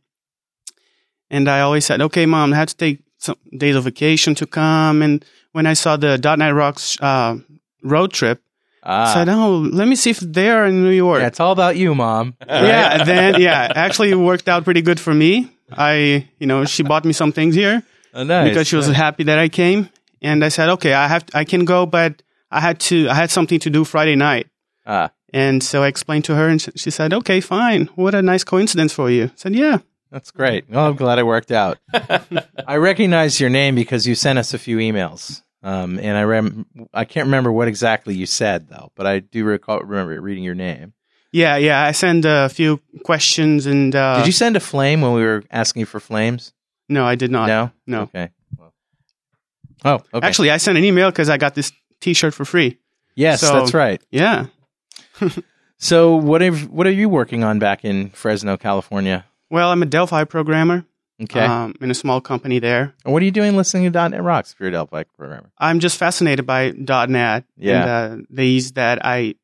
and 1.30 1.48
i 1.48 1.60
always 1.60 1.84
said 1.84 2.00
okay 2.00 2.24
mom 2.26 2.52
i 2.52 2.56
had 2.56 2.68
to 2.68 2.76
take 2.76 2.98
some 3.18 3.36
days 3.58 3.76
of 3.76 3.84
vacation 3.84 4.34
to 4.34 4.46
come 4.46 5.02
and 5.02 5.24
when 5.52 5.66
i 5.66 5.74
saw 5.74 5.96
the 5.96 6.16
net 6.38 6.54
rocks 6.54 6.96
uh, 7.00 7.36
road 7.84 8.10
trip 8.12 8.40
i 8.82 9.04
Ah. 9.04 9.12
said 9.14 9.28
oh 9.28 9.58
let 9.78 9.86
me 9.86 9.94
see 9.96 10.10
if 10.10 10.20
they're 10.20 10.64
in 10.66 10.82
new 10.82 10.90
york 10.96 11.20
yeah, 11.20 11.28
it's 11.28 11.40
all 11.40 11.52
about 11.52 11.76
you, 11.76 11.94
mom. 11.94 12.34
yeah 12.48 13.04
then 13.04 13.40
yeah 13.40 13.70
actually 13.76 14.10
it 14.10 14.16
worked 14.18 14.48
out 14.48 14.64
pretty 14.64 14.82
good 14.82 14.98
for 14.98 15.12
me 15.14 15.51
i 15.76 16.26
you 16.38 16.46
know 16.46 16.64
she 16.64 16.82
bought 16.82 17.04
me 17.04 17.12
some 17.12 17.32
things 17.32 17.54
here 17.54 17.82
Oh, 18.14 18.24
nice. 18.24 18.48
because 18.48 18.66
she 18.66 18.76
was 18.76 18.88
happy 18.88 19.24
that 19.24 19.38
I 19.38 19.48
came. 19.48 19.88
And 20.20 20.44
I 20.44 20.50
said, 20.50 20.68
okay, 20.68 20.92
I 20.92 21.08
have, 21.08 21.24
I 21.32 21.44
can 21.44 21.64
go, 21.64 21.86
but 21.86 22.22
I 22.50 22.60
had 22.60 22.78
to, 22.80 23.08
I 23.08 23.14
had 23.14 23.30
something 23.30 23.58
to 23.60 23.70
do 23.70 23.84
Friday 23.84 24.16
night. 24.16 24.48
Ah. 24.86 25.10
And 25.32 25.62
so 25.62 25.82
I 25.82 25.88
explained 25.88 26.26
to 26.26 26.34
her, 26.34 26.46
and 26.46 26.60
she 26.76 26.90
said, 26.90 27.14
okay, 27.14 27.40
fine. 27.40 27.86
What 27.94 28.14
a 28.14 28.20
nice 28.20 28.44
coincidence 28.44 28.92
for 28.92 29.10
you. 29.10 29.24
I 29.24 29.30
said, 29.34 29.54
yeah. 29.54 29.78
That's 30.10 30.30
great. 30.30 30.68
Well, 30.68 30.86
I'm 30.86 30.94
glad 30.96 31.18
it 31.18 31.24
worked 31.24 31.50
out. 31.50 31.78
I 32.68 32.76
recognize 32.76 33.40
your 33.40 33.48
name 33.48 33.74
because 33.74 34.06
you 34.06 34.14
sent 34.14 34.38
us 34.38 34.52
a 34.52 34.58
few 34.58 34.76
emails. 34.76 35.40
Um, 35.62 35.98
and 35.98 36.14
I 36.18 36.24
rem- 36.24 36.66
I 36.92 37.06
can't 37.06 37.26
remember 37.26 37.50
what 37.50 37.66
exactly 37.66 38.14
you 38.14 38.26
said 38.26 38.68
though, 38.68 38.92
but 38.94 39.06
I 39.06 39.20
do 39.20 39.44
recall 39.44 39.80
remember 39.80 40.20
reading 40.20 40.44
your 40.44 40.54
name. 40.54 40.92
Yeah, 41.32 41.56
yeah. 41.56 41.82
I 41.82 41.92
sent 41.92 42.24
a 42.26 42.48
few 42.52 42.80
questions 43.04 43.66
and, 43.66 43.94
uh, 43.96 44.18
Did 44.18 44.26
you 44.26 44.32
send 44.32 44.54
a 44.56 44.60
flame 44.60 45.00
when 45.00 45.12
we 45.14 45.22
were 45.22 45.42
asking 45.50 45.80
you 45.80 45.86
for 45.86 45.98
flames? 46.00 46.52
no, 46.88 47.04
I 47.06 47.14
did 47.16 47.30
not. 47.30 47.46
no. 47.48 47.70
No. 47.86 48.02
Okay. 48.02 48.28
Oh, 49.84 50.00
okay. 50.14 50.26
Actually, 50.26 50.50
I 50.50 50.58
sent 50.58 50.78
an 50.78 50.84
email 50.84 51.10
because 51.10 51.28
I 51.28 51.38
got 51.38 51.54
this 51.54 51.72
t-shirt 52.00 52.34
for 52.34 52.44
free. 52.44 52.78
yes, 53.16 53.40
so- 53.40 53.54
that's 53.54 53.74
right. 53.74 54.00
Yeah. 54.10 54.46
So, 55.78 56.14
what 56.14 56.40
are 56.42 56.52
what 56.52 56.86
are 56.86 56.92
you 56.92 57.08
working 57.08 57.42
on 57.42 57.58
back 57.58 57.84
in 57.84 58.10
Fresno, 58.10 58.56
California? 58.56 59.24
Well, 59.50 59.68
I'm 59.68 59.82
a 59.82 59.86
Delphi 59.86 60.22
programmer. 60.22 60.84
Okay. 61.20 61.40
Um, 61.44 61.74
in 61.80 61.90
a 61.90 61.94
small 61.94 62.20
company 62.20 62.60
there. 62.60 62.94
and 63.04 63.12
what 63.12 63.20
are 63.20 63.24
you 63.24 63.32
doing 63.32 63.56
listening 63.56 63.90
to 63.92 64.08
.NET 64.08 64.22
Rocks 64.22 64.52
if 64.52 64.60
you're 64.60 64.68
a 64.68 64.72
Delphi 64.72 65.02
programmer? 65.16 65.50
I'm 65.58 65.80
just 65.80 65.96
fascinated 65.98 66.46
by 66.46 66.70
.NET 66.70 67.44
Yeah. 67.56 67.82
and 68.12 68.22
uh, 68.22 68.26
these 68.30 68.72
that 68.72 69.04
I 69.04 69.34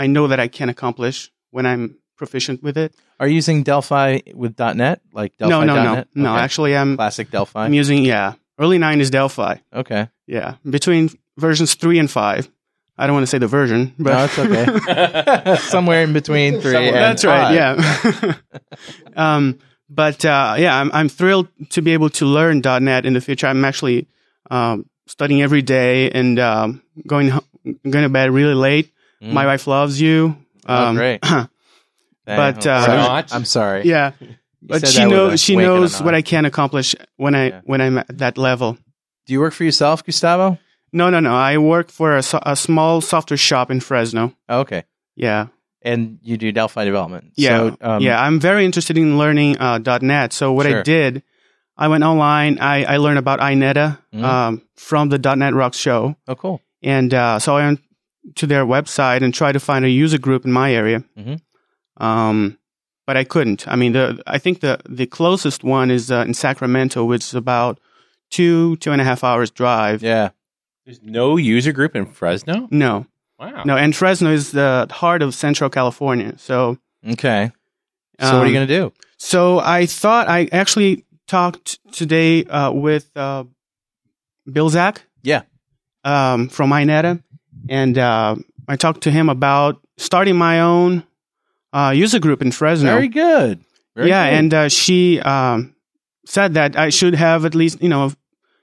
I 0.00 0.06
know 0.06 0.28
that 0.28 0.40
I 0.40 0.48
can 0.48 0.70
accomplish 0.70 1.30
when 1.50 1.66
I'm 1.66 1.98
proficient 2.16 2.62
with 2.62 2.78
it. 2.78 2.94
Are 3.18 3.28
you 3.28 3.34
using 3.34 3.62
Delphi 3.62 4.20
with 4.34 4.58
.NET, 4.58 5.02
like 5.12 5.36
Delphi 5.36 5.50
no, 5.50 5.64
no, 5.64 5.84
no, 5.84 5.94
.NET? 5.94 6.08
no. 6.14 6.32
Okay. 6.32 6.42
Actually, 6.42 6.74
I'm 6.74 6.96
classic 6.96 7.30
Delphi. 7.30 7.66
I'm 7.66 7.74
using 7.74 8.04
yeah. 8.04 8.32
Early 8.58 8.78
nine 8.78 9.00
is 9.02 9.10
Delphi. 9.10 9.56
okay. 9.74 10.08
Yeah, 10.26 10.54
between 10.68 11.10
versions 11.36 11.74
three 11.74 11.98
and 11.98 12.10
five. 12.10 12.48
I 12.96 13.06
don't 13.06 13.14
want 13.14 13.24
to 13.24 13.30
say 13.30 13.38
the 13.38 13.46
version, 13.46 13.94
but 13.98 14.12
No, 14.12 14.24
it's 14.24 14.38
okay. 14.38 15.56
Somewhere 15.68 16.02
in 16.02 16.12
between 16.12 16.60
three 16.60 16.76
and 16.76 16.94
that's 16.94 17.24
five. 17.24 17.54
right. 17.54 17.54
Yeah. 17.54 18.34
um, 19.16 19.58
but 19.90 20.24
uh, 20.24 20.56
yeah, 20.58 20.80
I'm 20.80 20.90
I'm 20.92 21.08
thrilled 21.10 21.48
to 21.70 21.82
be 21.82 21.92
able 21.92 22.10
to 22.10 22.24
learn 22.24 22.60
.NET 22.60 23.04
in 23.04 23.12
the 23.12 23.20
future. 23.20 23.48
I'm 23.48 23.64
actually 23.64 24.08
um, 24.50 24.88
studying 25.06 25.42
every 25.42 25.62
day 25.62 26.10
and 26.10 26.38
um, 26.38 26.82
going 27.06 27.28
going 27.64 28.04
to 28.04 28.08
bed 28.08 28.30
really 28.30 28.54
late. 28.54 28.92
Mm. 29.22 29.32
My 29.32 29.46
wife 29.46 29.66
loves 29.66 30.00
you. 30.00 30.36
Oh, 30.66 30.74
Um, 30.88 30.96
great. 30.96 31.20
but, 32.24 32.66
uh, 32.66 32.84
Sorry. 32.84 32.96
Not. 32.96 33.34
I'm 33.34 33.44
sorry. 33.44 33.82
yeah, 33.84 34.12
but 34.62 34.86
she 34.86 34.98
that 34.98 35.08
with 35.08 35.12
knows 35.16 35.40
she 35.40 35.56
wink 35.56 35.66
and 35.68 35.76
a 35.76 35.80
knows 35.80 36.02
what 36.02 36.14
I 36.14 36.22
can 36.22 36.44
accomplish 36.44 36.94
when 37.16 37.34
I 37.34 37.46
Yeah. 37.48 37.60
when 37.64 37.80
I'm 37.80 37.98
at 37.98 38.18
that 38.18 38.38
level. 38.38 38.76
Do 39.26 39.32
you 39.32 39.40
work 39.40 39.52
for 39.54 39.64
yourself, 39.64 40.04
Gustavo? 40.04 40.58
No, 40.92 41.08
no, 41.10 41.20
no. 41.20 41.34
I 41.34 41.56
work 41.58 41.90
for 41.90 42.16
a, 42.16 42.22
so- 42.22 42.42
a 42.42 42.56
small 42.56 43.00
software 43.00 43.36
shop 43.38 43.70
in 43.70 43.80
Fresno. 43.80 44.34
Oh, 44.48 44.60
okay. 44.60 44.84
Yeah, 45.16 45.46
And 45.82 46.18
you 46.22 46.36
do 46.36 46.50
Delphi 46.52 46.84
development. 46.84 47.32
yeah, 47.36 47.48
So, 47.58 47.76
um, 47.80 48.02
yeah. 48.02 48.20
I'm 48.20 48.40
very 48.40 48.64
interested 48.64 48.96
in 48.98 49.18
learning 49.18 49.58
uh, 49.58 49.78
.NET. 50.02 50.32
So 50.32 50.52
what 50.52 50.66
Sure. 50.66 50.80
I 50.80 50.82
did, 50.82 51.22
I 51.76 51.88
went 51.88 52.04
online. 52.04 52.58
I, 52.58 52.84
I 52.84 52.96
learned 52.96 53.18
about 53.18 53.38
INETA 53.40 53.98
Mhm. 54.14 54.24
um, 54.24 54.62
from 54.76 55.10
the 55.10 55.18
.NET 55.36 55.54
Rocks 55.54 55.76
show, 55.78 56.16
Oh, 56.26 56.34
cool. 56.34 56.60
and 56.82 57.12
uh, 57.14 57.38
so 57.38 57.56
I 57.56 57.66
went 57.66 57.80
to 58.36 58.46
their 58.46 58.64
website 58.66 59.22
and 59.22 59.32
try 59.34 59.52
to 59.52 59.60
find 59.60 59.84
a 59.84 59.88
user 59.90 60.18
group 60.18 60.44
in 60.44 60.52
my 60.52 60.72
area. 60.74 61.02
Mhm. 61.18 61.40
Um, 61.96 62.58
but 63.06 63.16
I 63.16 63.24
couldn't. 63.24 63.66
I 63.66 63.76
mean, 63.76 63.92
the 63.92 64.22
I 64.26 64.38
think 64.38 64.60
the 64.60 64.78
the 64.88 65.06
closest 65.06 65.64
one 65.64 65.90
is 65.90 66.10
uh, 66.10 66.24
in 66.26 66.34
Sacramento, 66.34 67.04
which 67.04 67.22
is 67.24 67.34
about 67.34 67.78
two 68.30 68.76
two 68.76 68.92
and 68.92 69.00
a 69.00 69.04
half 69.04 69.24
hours 69.24 69.50
drive. 69.50 70.02
Yeah. 70.02 70.30
There's 70.86 71.02
no 71.02 71.36
user 71.36 71.72
group 71.72 71.94
in 71.96 72.06
Fresno. 72.06 72.66
No, 72.70 73.06
Wow. 73.38 73.62
no, 73.64 73.76
and 73.76 73.94
Fresno 73.94 74.30
is 74.32 74.50
the 74.52 74.86
heart 74.90 75.22
of 75.22 75.34
Central 75.34 75.70
California. 75.70 76.34
So, 76.38 76.78
Okay. 77.08 77.52
So, 78.18 78.26
what 78.38 78.42
are 78.46 78.50
you 78.50 78.58
um, 78.58 78.66
going 78.66 78.68
to 78.68 78.74
do? 78.74 78.92
So 79.18 79.58
I 79.60 79.86
thought 79.86 80.28
I 80.28 80.48
actually 80.52 81.04
talked 81.26 81.78
today 81.92 82.44
uh, 82.44 82.70
with 82.72 83.10
uh, 83.16 83.44
Bill 84.50 84.68
Zack. 84.68 85.02
Yeah. 85.22 85.42
Um, 86.04 86.48
from 86.48 86.70
INETA, 86.70 87.22
and 87.70 87.96
uh, 87.96 88.34
I 88.68 88.76
talked 88.76 89.02
to 89.02 89.10
him 89.10 89.30
about 89.30 89.80
starting 89.96 90.36
my 90.36 90.60
own 90.60 91.04
uh, 91.72 91.92
user 91.94 92.18
group 92.18 92.42
in 92.42 92.52
Fresno. 92.52 92.92
Very 92.92 93.08
good. 93.08 93.64
Very 93.94 94.08
yeah, 94.08 94.28
good. 94.28 94.38
and 94.38 94.54
uh, 94.54 94.68
she 94.68 95.20
um, 95.20 95.74
said 96.26 96.54
that 96.54 96.76
I 96.76 96.90
should 96.90 97.14
have 97.14 97.44
at 97.44 97.54
least 97.54 97.80
you 97.80 97.88
know 97.88 98.06
a 98.06 98.16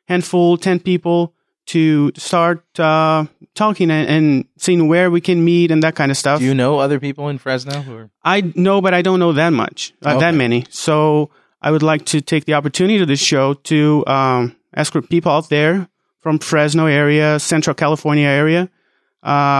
handful, 0.07 0.57
ten 0.57 0.79
people 0.79 1.33
to 1.67 2.11
start 2.15 2.63
uh, 2.79 3.25
talking 3.53 3.91
and, 3.91 4.07
and 4.07 4.45
seeing 4.57 4.87
where 4.87 5.11
we 5.11 5.19
can 5.19 5.43
meet 5.43 5.69
and 5.71 5.83
that 5.83 5.95
kind 5.95 6.11
of 6.11 6.17
stuff. 6.17 6.39
do 6.39 6.45
you 6.45 6.55
know 6.55 6.79
other 6.79 6.99
people 6.99 7.27
in 7.27 7.37
Fresno 7.37 7.81
who 7.81 7.95
are? 7.95 8.09
I 8.23 8.53
know, 8.55 8.81
but 8.81 8.93
I 8.93 9.01
don't 9.01 9.19
know 9.19 9.33
that 9.33 9.49
much, 9.49 9.93
uh, 10.01 10.17
that 10.19 10.33
many. 10.33 10.65
So 10.69 11.29
I 11.61 11.71
would 11.71 11.83
like 11.83 12.05
to 12.07 12.21
take 12.21 12.45
the 12.45 12.53
opportunity 12.53 13.01
of 13.01 13.07
this 13.07 13.19
show 13.19 13.53
to 13.53 14.05
um, 14.07 14.55
ask 14.75 14.93
for 14.93 15.01
people 15.01 15.31
out 15.31 15.49
there 15.49 15.89
from 16.21 16.39
Fresno 16.39 16.85
area, 16.85 17.39
Central 17.39 17.73
California 17.73 18.27
area, 18.27 18.69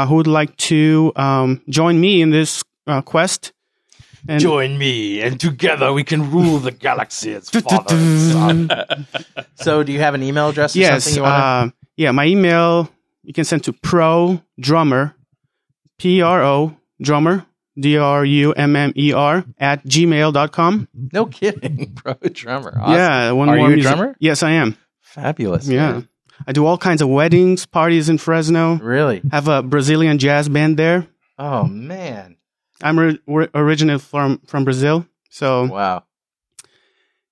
who 0.08 0.16
would 0.16 0.28
like 0.28 0.56
to 0.58 1.12
um, 1.16 1.62
join 1.70 2.00
me 2.00 2.22
in 2.22 2.30
this 2.30 2.64
uh, 2.86 3.02
quest. 3.02 3.54
And 4.30 4.42
Join 4.42 4.78
me, 4.78 5.22
and 5.22 5.40
together 5.40 5.94
we 5.94 6.04
can 6.04 6.32
rule 6.32 6.58
the 6.58 6.72
galaxy 6.72 7.34
as 7.34 7.50
father 7.50 7.96
and 7.96 8.68
son. 8.70 9.08
so, 9.56 9.84
do 9.84 9.94
you 9.94 10.00
have 10.00 10.16
an 10.16 10.24
email 10.24 10.50
address 10.50 10.76
or 10.76 10.80
yes, 10.80 11.06
something 11.06 11.18
you 11.18 11.24
want 11.24 11.44
uh, 11.44 11.70
yeah, 11.96 12.12
my 12.12 12.26
email 12.26 12.90
you 13.24 13.34
can 13.34 13.44
send 13.44 13.64
to 13.66 13.74
pro 13.74 14.42
drummer, 14.60 15.16
P 15.98 16.22
R 16.22 16.44
O 16.44 16.78
drummer, 17.02 17.46
D 17.80 17.98
R 17.98 18.24
U 18.26 18.54
M 18.54 18.76
M 18.76 18.94
E 18.96 19.14
R 19.14 19.46
at 19.58 19.84
gmail.com. 19.84 20.80
to? 20.80 21.10
No 21.14 21.26
kidding, 21.26 21.86
bro. 22.04 22.14
Drummer. 22.32 22.78
Awesome. 22.80 22.94
Yeah, 22.94 23.32
one 23.32 23.50
Are 23.50 23.58
more 23.58 23.72
you 23.72 23.78
a 23.78 23.82
drummer? 23.82 24.16
Yes, 24.20 24.44
I 24.44 24.52
am. 24.52 24.78
Fabulous. 25.02 25.68
Yeah. 25.68 25.92
man. 25.92 26.10
I 26.46 26.52
do 26.52 26.66
all 26.66 26.78
kinds 26.78 27.02
of 27.02 27.10
weddings, 27.10 27.66
parties 27.66 28.10
in 28.10 28.18
Fresno. 28.18 28.76
Really? 28.76 29.22
Have 29.32 29.48
a 29.48 29.64
Brazilian 29.64 30.18
jazz 30.20 30.48
band 30.50 30.78
there. 30.78 31.08
Oh, 31.40 31.64
man. 31.66 32.36
I'm 32.84 33.00
ri- 33.00 33.20
ri- 33.26 33.50
originally 33.56 34.00
from 34.00 34.40
from 34.46 34.64
Brazil, 34.64 35.06
so 35.30 35.66
Wow. 35.66 36.04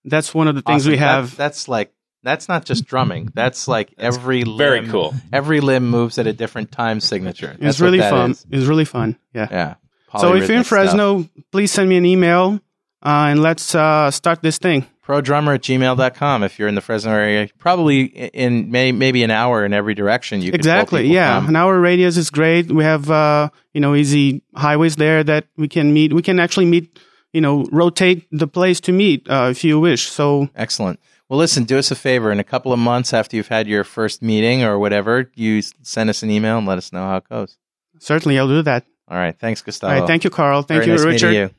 that's 0.04 0.34
one 0.34 0.48
of 0.48 0.56
the 0.56 0.62
things 0.62 0.84
Awesome. 0.84 0.92
we 0.92 0.98
That- 0.98 1.06
have. 1.06 1.36
that's 1.36 1.68
like 1.68 1.92
That's 2.24 2.50
not 2.50 2.66
just 2.66 2.86
drumming. 2.88 3.30
That's 3.36 3.68
like 3.68 3.94
every 4.00 4.44
limb, 4.46 4.58
very 4.58 4.88
cool. 4.88 5.14
Every 5.32 5.60
limb 5.62 5.88
moves 5.92 6.18
at 6.18 6.26
a 6.26 6.34
different 6.34 6.72
time 6.72 7.00
signature. 7.00 7.52
It's 7.52 7.62
That's 7.62 7.80
what 7.80 7.86
really 7.86 8.00
fun. 8.00 8.32
is. 8.32 8.46
It's 8.50 8.66
really 8.66 8.86
fun. 8.86 9.16
Yeah. 9.32 9.48
Yeah. 9.52 9.74
So 10.18 10.34
if 10.34 10.48
you're 10.50 10.58
in 10.58 10.64
Polyrhythmic 10.64 10.66
stuff. 10.66 10.68
Fresno, 10.68 11.30
please 11.52 11.72
send 11.72 11.88
me 11.88 11.98
an 11.98 12.06
email 12.06 12.60
uh, 13.06 13.30
and 13.30 13.44
let's 13.44 13.76
uh, 13.76 14.10
start 14.10 14.42
this 14.42 14.58
thing. 14.58 14.88
Prodrummer 15.06 15.56
at 15.56 15.62
gmail.com 15.62 16.44
if 16.44 16.58
you're 16.58 16.68
in 16.68 16.76
the 16.76 16.82
Fresno 16.82 17.12
area. 17.12 17.48
Probably 17.60 18.04
in 18.06 18.72
may, 18.72 18.92
maybe 18.92 19.24
an 19.24 19.32
hour 19.32 19.66
in 19.66 19.74
every 19.74 19.94
direction. 19.94 20.42
You 20.42 20.52
Exactly. 20.54 21.08
Yeah. 21.08 21.40
from. 21.40 21.50
An 21.50 21.56
hour 21.56 21.80
radius 21.80 22.18
is 22.18 22.30
great. 22.30 22.72
We 22.72 22.84
have 22.84 23.10
uh, 23.12 23.50
you 23.74 23.82
know 23.82 23.96
easy 23.96 24.42
highways 24.56 24.96
there 24.96 25.24
that 25.24 25.46
we 25.58 25.68
can 25.68 25.94
meet. 25.94 26.14
We 26.14 26.22
can 26.22 26.40
actually 26.40 26.66
meet. 26.66 27.00
You 27.34 27.42
know, 27.42 27.66
rotate 27.70 28.26
the 28.32 28.48
place 28.48 28.80
to 28.80 28.94
meet 28.94 29.30
uh, 29.30 29.50
if 29.52 29.66
you 29.66 29.78
wish. 29.78 30.04
So 30.04 30.50
Excellent. 30.56 31.02
Well, 31.28 31.38
listen, 31.38 31.66
do 31.66 31.78
us 31.78 31.92
a 31.92 31.96
favor. 31.96 32.32
In 32.32 32.40
a 32.40 32.46
couple 32.46 32.72
of 32.72 32.80
months 32.80 33.14
after 33.14 33.36
you've 33.36 33.50
had 33.50 33.68
your 33.68 33.84
first 33.84 34.22
meeting 34.22 34.64
or 34.64 34.80
whatever, 34.80 35.30
you 35.36 35.62
send 35.82 36.10
us 36.10 36.24
an 36.24 36.30
email 36.30 36.58
and 36.58 36.66
let 36.66 36.78
us 36.78 36.94
know 36.94 37.02
how 37.02 37.18
it 37.18 37.28
goes. 37.28 37.58
certainly, 38.00 38.40
I'll 38.40 38.48
do 38.48 38.62
that. 38.62 38.86
All 39.10 39.18
right. 39.18 39.38
Thanks, 39.38 39.62
Gustavo. 39.62 39.94
All 39.94 40.00
right. 40.00 40.08
Thank 40.08 40.24
you, 40.24 40.30
Carl. 40.30 40.62
Thank 40.62 40.84
Very 40.86 40.98
you, 40.98 41.06
nice 41.06 41.22
Richard. 41.22 41.34
you. 41.34 41.50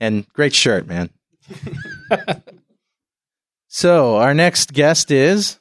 And 0.00 0.26
great 0.32 0.54
shirt, 0.54 0.86
man. 0.86 1.10
so, 3.74 4.16
our 4.16 4.34
next 4.34 4.74
guest 4.74 5.10
is 5.10 5.58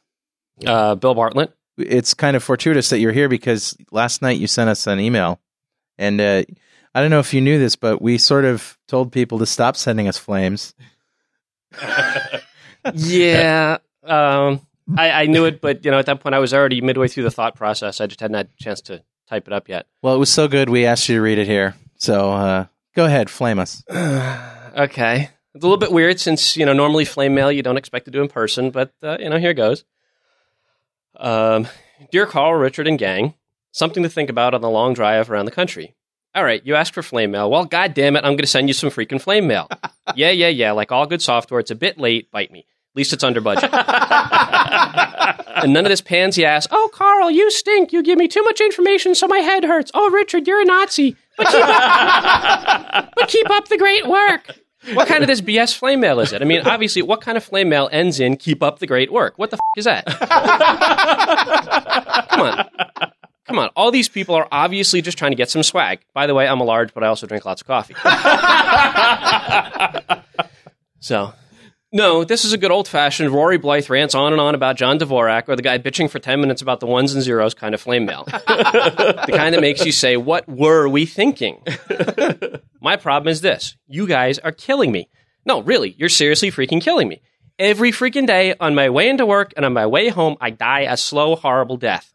Uh, 0.66 0.96
Bill 0.96 1.16
Bartlett. 1.16 1.54
it's 1.78 2.14
kind 2.14 2.36
of 2.36 2.44
fortuitous 2.44 2.90
that 2.90 3.00
you're 3.00 3.14
here 3.14 3.30
because 3.30 3.78
last 3.92 4.22
night 4.22 4.38
you 4.38 4.48
sent 4.48 4.70
us 4.70 4.86
an 4.86 5.00
email. 5.00 5.40
And 5.98 6.20
uh, 6.20 6.44
I 6.94 7.02
don't 7.02 7.10
know 7.10 7.20
if 7.20 7.34
you 7.34 7.40
knew 7.40 7.58
this, 7.58 7.76
but 7.78 8.02
we 8.02 8.18
sort 8.18 8.44
of 8.44 8.78
told 8.88 9.12
people 9.14 9.40
to 9.40 9.46
stop 9.46 9.78
sending 9.78 10.08
us 10.08 10.18
flames. 10.18 10.74
yeah. 12.94 13.78
Um, 14.04 14.66
I, 14.98 15.12
I 15.12 15.26
knew 15.28 15.46
it, 15.46 15.62
but 15.62 15.86
you 15.86 15.92
know, 15.92 16.00
at 16.00 16.08
that 16.08 16.22
point, 16.22 16.34
I 16.34 16.40
was 16.40 16.56
already 16.56 16.82
midway 16.82 17.08
through 17.08 17.22
the 17.22 17.30
thought 17.30 17.56
process. 17.56 18.02
I 18.02 18.08
just 18.08 18.20
hadn't 18.20 18.36
had 18.36 18.48
a 18.48 18.64
chance 18.64 18.82
to 18.82 19.04
type 19.30 19.46
it 19.46 19.54
up 19.54 19.70
yet. 19.70 19.86
Well, 20.02 20.16
it 20.16 20.18
was 20.18 20.32
so 20.32 20.48
good, 20.48 20.70
we 20.70 20.88
asked 20.88 21.08
you 21.08 21.16
to 21.18 21.22
read 21.22 21.38
it 21.38 21.46
here. 21.46 21.76
So 21.98 22.32
uh, 22.32 22.66
go 22.96 23.06
ahead, 23.06 23.30
flame 23.30 23.60
us. 23.60 23.84
okay. 23.92 25.30
It's 25.54 25.64
a 25.64 25.68
little 25.68 25.78
bit 25.78 25.92
weird 25.92 26.20
since, 26.20 26.56
you 26.56 26.66
know, 26.66 26.74
normally 26.74 27.04
flame 27.04 27.36
mail 27.36 27.52
you 27.52 27.62
don't 27.62 27.78
expect 27.78 28.06
to 28.06 28.12
do 28.12 28.22
in 28.22 28.30
person, 28.30 28.72
but, 28.72 28.94
uh, 29.04 29.18
you 29.20 29.30
know, 29.30 29.38
here 29.38 29.54
goes. 29.54 29.84
Um, 31.18 31.68
Dear 32.10 32.26
Carl, 32.26 32.54
Richard, 32.54 32.88
and 32.88 32.98
gang, 32.98 33.34
something 33.72 34.02
to 34.04 34.10
think 34.10 34.30
about 34.30 34.54
on 34.54 34.62
the 34.62 34.70
long 34.70 34.94
drive 34.94 35.30
around 35.30 35.46
the 35.46 35.52
country. 35.52 35.94
All 36.34 36.46
right, 36.46 36.66
you 36.66 36.76
asked 36.76 36.94
for 36.94 37.04
flame 37.04 37.32
mail. 37.32 37.52
Well, 37.52 37.66
god 37.66 37.94
damn 37.94 38.16
it, 38.16 38.20
I'm 38.20 38.32
going 38.32 38.40
to 38.40 38.48
send 38.48 38.70
you 38.70 38.74
some 38.74 38.90
freaking 38.90 39.22
flame 39.22 39.48
mail. 39.48 39.70
yeah, 40.16 40.32
yeah, 40.32 40.48
yeah. 40.48 40.72
Like 40.72 40.92
all 40.92 41.06
good 41.06 41.22
software, 41.22 41.60
it's 41.60 41.72
a 41.72 41.76
bit 41.76 41.98
late. 41.98 42.32
Bite 42.32 42.52
me. 42.52 42.60
At 42.60 42.96
least 42.96 43.12
it's 43.12 43.24
under 43.24 43.42
budget. 43.42 43.70
and 43.74 45.74
none 45.74 45.86
of 45.86 45.90
this 45.90 46.02
pansy 46.02 46.46
ass, 46.46 46.68
oh, 46.72 46.90
Carl, 46.94 47.30
you 47.30 47.52
stink. 47.52 47.92
You 47.92 48.02
give 48.02 48.18
me 48.18 48.30
too 48.30 48.44
much 48.44 48.62
information, 48.62 49.16
so 49.16 49.28
my 49.28 49.40
head 49.40 49.66
hurts. 49.66 49.92
Oh, 49.94 50.10
Richard, 50.10 50.48
you're 50.48 50.62
a 50.62 50.66
Nazi. 50.66 51.18
But 51.38 51.48
keep 51.48 51.66
up, 51.66 53.14
but 53.16 53.28
keep 53.28 53.50
up 53.50 53.68
the 53.68 53.78
great 53.78 54.08
work. 54.08 54.56
What 54.94 55.08
kind 55.08 55.24
of 55.24 55.28
this 55.28 55.42
BS 55.42 55.78
flame 55.78 56.00
mail 56.00 56.20
is 56.20 56.34
it? 56.34 56.42
I 56.42 56.46
mean, 56.46 56.62
obviously, 56.66 57.04
what 57.04 57.22
kind 57.22 57.38
of 57.38 57.44
flame 57.44 57.70
mail 57.70 57.88
ends 57.92 58.20
in 58.20 58.36
keep 58.36 58.64
up 58.64 58.80
the 58.80 58.88
great 58.88 59.12
work? 59.14 59.38
What 59.38 59.52
the 59.52 59.58
f- 59.58 59.78
is 59.78 59.86
that? 59.86 60.06
Come 62.30 62.42
on. 62.42 62.66
Come 63.46 63.60
on. 63.60 63.70
All 63.76 63.92
these 63.92 64.10
people 64.10 64.34
are 64.36 64.48
obviously 64.52 65.02
just 65.02 65.18
trying 65.18 65.32
to 65.32 65.36
get 65.36 65.50
some 65.52 65.62
swag. 65.62 66.00
By 66.14 66.26
the 66.26 66.34
way, 66.34 66.48
I'm 66.48 66.62
a 66.62 66.64
large, 66.64 66.94
but 66.94 67.04
I 67.04 67.08
also 67.08 67.28
drink 67.28 67.46
lots 67.46 67.62
of 67.62 67.68
coffee. 67.68 67.94
so, 71.00 71.34
no, 71.92 72.24
this 72.24 72.46
is 72.46 72.54
a 72.54 72.58
good 72.58 72.72
old 72.72 72.88
fashioned 72.88 73.32
Rory 73.32 73.58
Blythe 73.58 73.90
rants 73.90 74.16
on 74.16 74.32
and 74.32 74.42
on 74.42 74.56
about 74.56 74.78
John 74.78 74.98
Dvorak 74.98 75.50
or 75.50 75.56
the 75.56 75.62
guy 75.62 75.78
bitching 75.78 76.10
for 76.10 76.20
10 76.20 76.40
minutes 76.40 76.62
about 76.62 76.80
the 76.80 76.88
ones 76.88 77.14
and 77.14 77.22
zeros 77.22 77.54
kind 77.54 77.76
of 77.76 77.82
flame 77.82 78.06
mail. 78.06 78.24
the 78.26 79.34
kind 79.34 79.54
that 79.54 79.62
makes 79.62 79.86
you 79.86 79.92
say, 79.92 80.18
What 80.18 80.48
were 80.48 80.88
we 80.88 81.06
thinking? 81.06 81.62
My 82.82 82.96
problem 82.96 83.30
is 83.30 83.42
this 83.42 83.76
you 83.88 84.08
guys 84.08 84.40
are 84.40 84.52
killing 84.52 84.92
me. 84.92 85.10
No, 85.46 85.62
really, 85.62 85.96
you're 85.98 86.10
seriously 86.10 86.52
freaking 86.52 86.82
killing 86.82 87.08
me. 87.08 87.22
Every 87.60 87.92
freaking 87.92 88.26
day 88.26 88.56
on 88.60 88.74
my 88.74 88.90
way 88.90 89.10
into 89.10 89.26
work 89.26 89.54
and 89.56 89.66
on 89.66 89.74
my 89.74 89.86
way 89.86 90.10
home, 90.10 90.36
I 90.42 90.50
die 90.50 90.82
a 90.82 90.98
slow, 90.98 91.36
horrible 91.36 91.78
death. 91.78 92.12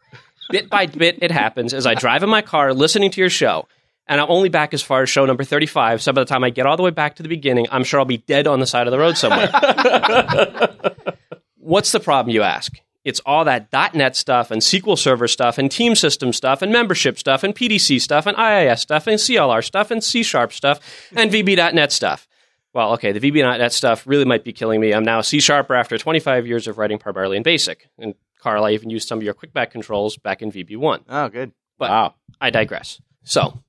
Bit 0.49 0.69
by 0.69 0.87
bit, 0.87 1.19
it 1.21 1.31
happens 1.31 1.73
as 1.73 1.85
I 1.85 1.93
drive 1.93 2.23
in 2.23 2.29
my 2.29 2.41
car 2.41 2.73
listening 2.73 3.11
to 3.11 3.21
your 3.21 3.29
show. 3.29 3.67
And 4.09 4.21
I'm 4.21 4.29
only 4.29 4.49
back 4.49 4.73
as 4.73 4.81
far 4.81 5.01
as 5.01 5.09
show 5.09 5.25
number 5.25 5.43
35. 5.43 6.01
So 6.01 6.13
by 6.13 6.21
the 6.21 6.25
time 6.25 6.43
I 6.43 6.49
get 6.49 6.65
all 6.65 6.77
the 6.77 6.83
way 6.83 6.91
back 6.91 7.15
to 7.17 7.23
the 7.23 7.29
beginning, 7.29 7.67
I'm 7.71 7.83
sure 7.83 7.99
I'll 7.99 8.05
be 8.05 8.17
dead 8.17 8.47
on 8.47 8.59
the 8.59 8.67
side 8.67 8.87
of 8.87 8.91
the 8.91 8.99
road 8.99 9.17
somewhere. 9.17 9.49
What's 11.57 11.91
the 11.91 11.99
problem, 11.99 12.33
you 12.33 12.43
ask? 12.43 12.73
It's 13.03 13.19
all 13.25 13.45
that 13.45 13.69
.NET 13.93 14.15
stuff 14.15 14.51
and 14.51 14.61
SQL 14.61 14.97
Server 14.97 15.27
stuff 15.27 15.57
and 15.57 15.71
team 15.71 15.95
system 15.95 16.33
stuff 16.33 16.61
and 16.61 16.71
membership 16.71 17.17
stuff 17.17 17.43
and 17.43 17.55
PDC 17.55 18.01
stuff 18.01 18.25
and 18.25 18.37
IIS 18.37 18.81
stuff 18.81 19.07
and 19.07 19.17
CLR 19.17 19.63
stuff 19.63 19.91
and 19.91 20.03
C 20.03 20.23
Sharp 20.23 20.51
stuff 20.51 20.79
and 21.15 21.31
VB.NET 21.31 21.91
stuff. 21.91 22.27
Well, 22.73 22.93
okay, 22.93 23.11
the 23.13 23.19
VB.NET 23.19 23.73
stuff 23.73 24.05
really 24.05 24.25
might 24.25 24.43
be 24.43 24.53
killing 24.53 24.81
me. 24.81 24.93
I'm 24.93 25.05
now 25.05 25.19
a 25.19 25.23
C 25.23 25.39
Sharper 25.39 25.73
after 25.73 25.97
25 25.97 26.47
years 26.47 26.67
of 26.67 26.77
writing 26.77 26.97
primarily 26.97 27.37
in 27.37 27.43
BASIC. 27.43 27.87
And 27.97 28.13
Carl, 28.39 28.65
I 28.65 28.71
even 28.71 28.89
used 28.89 29.07
some 29.07 29.19
of 29.19 29.23
your 29.23 29.33
QuickPak 29.33 29.71
controls 29.71 30.17
back 30.17 30.41
in 30.41 30.51
VB1. 30.51 31.03
Oh, 31.07 31.29
good. 31.29 31.53
But 31.77 31.89
Wow. 31.89 32.15
I 32.41 32.49
digress. 32.49 32.99
So 33.27 33.59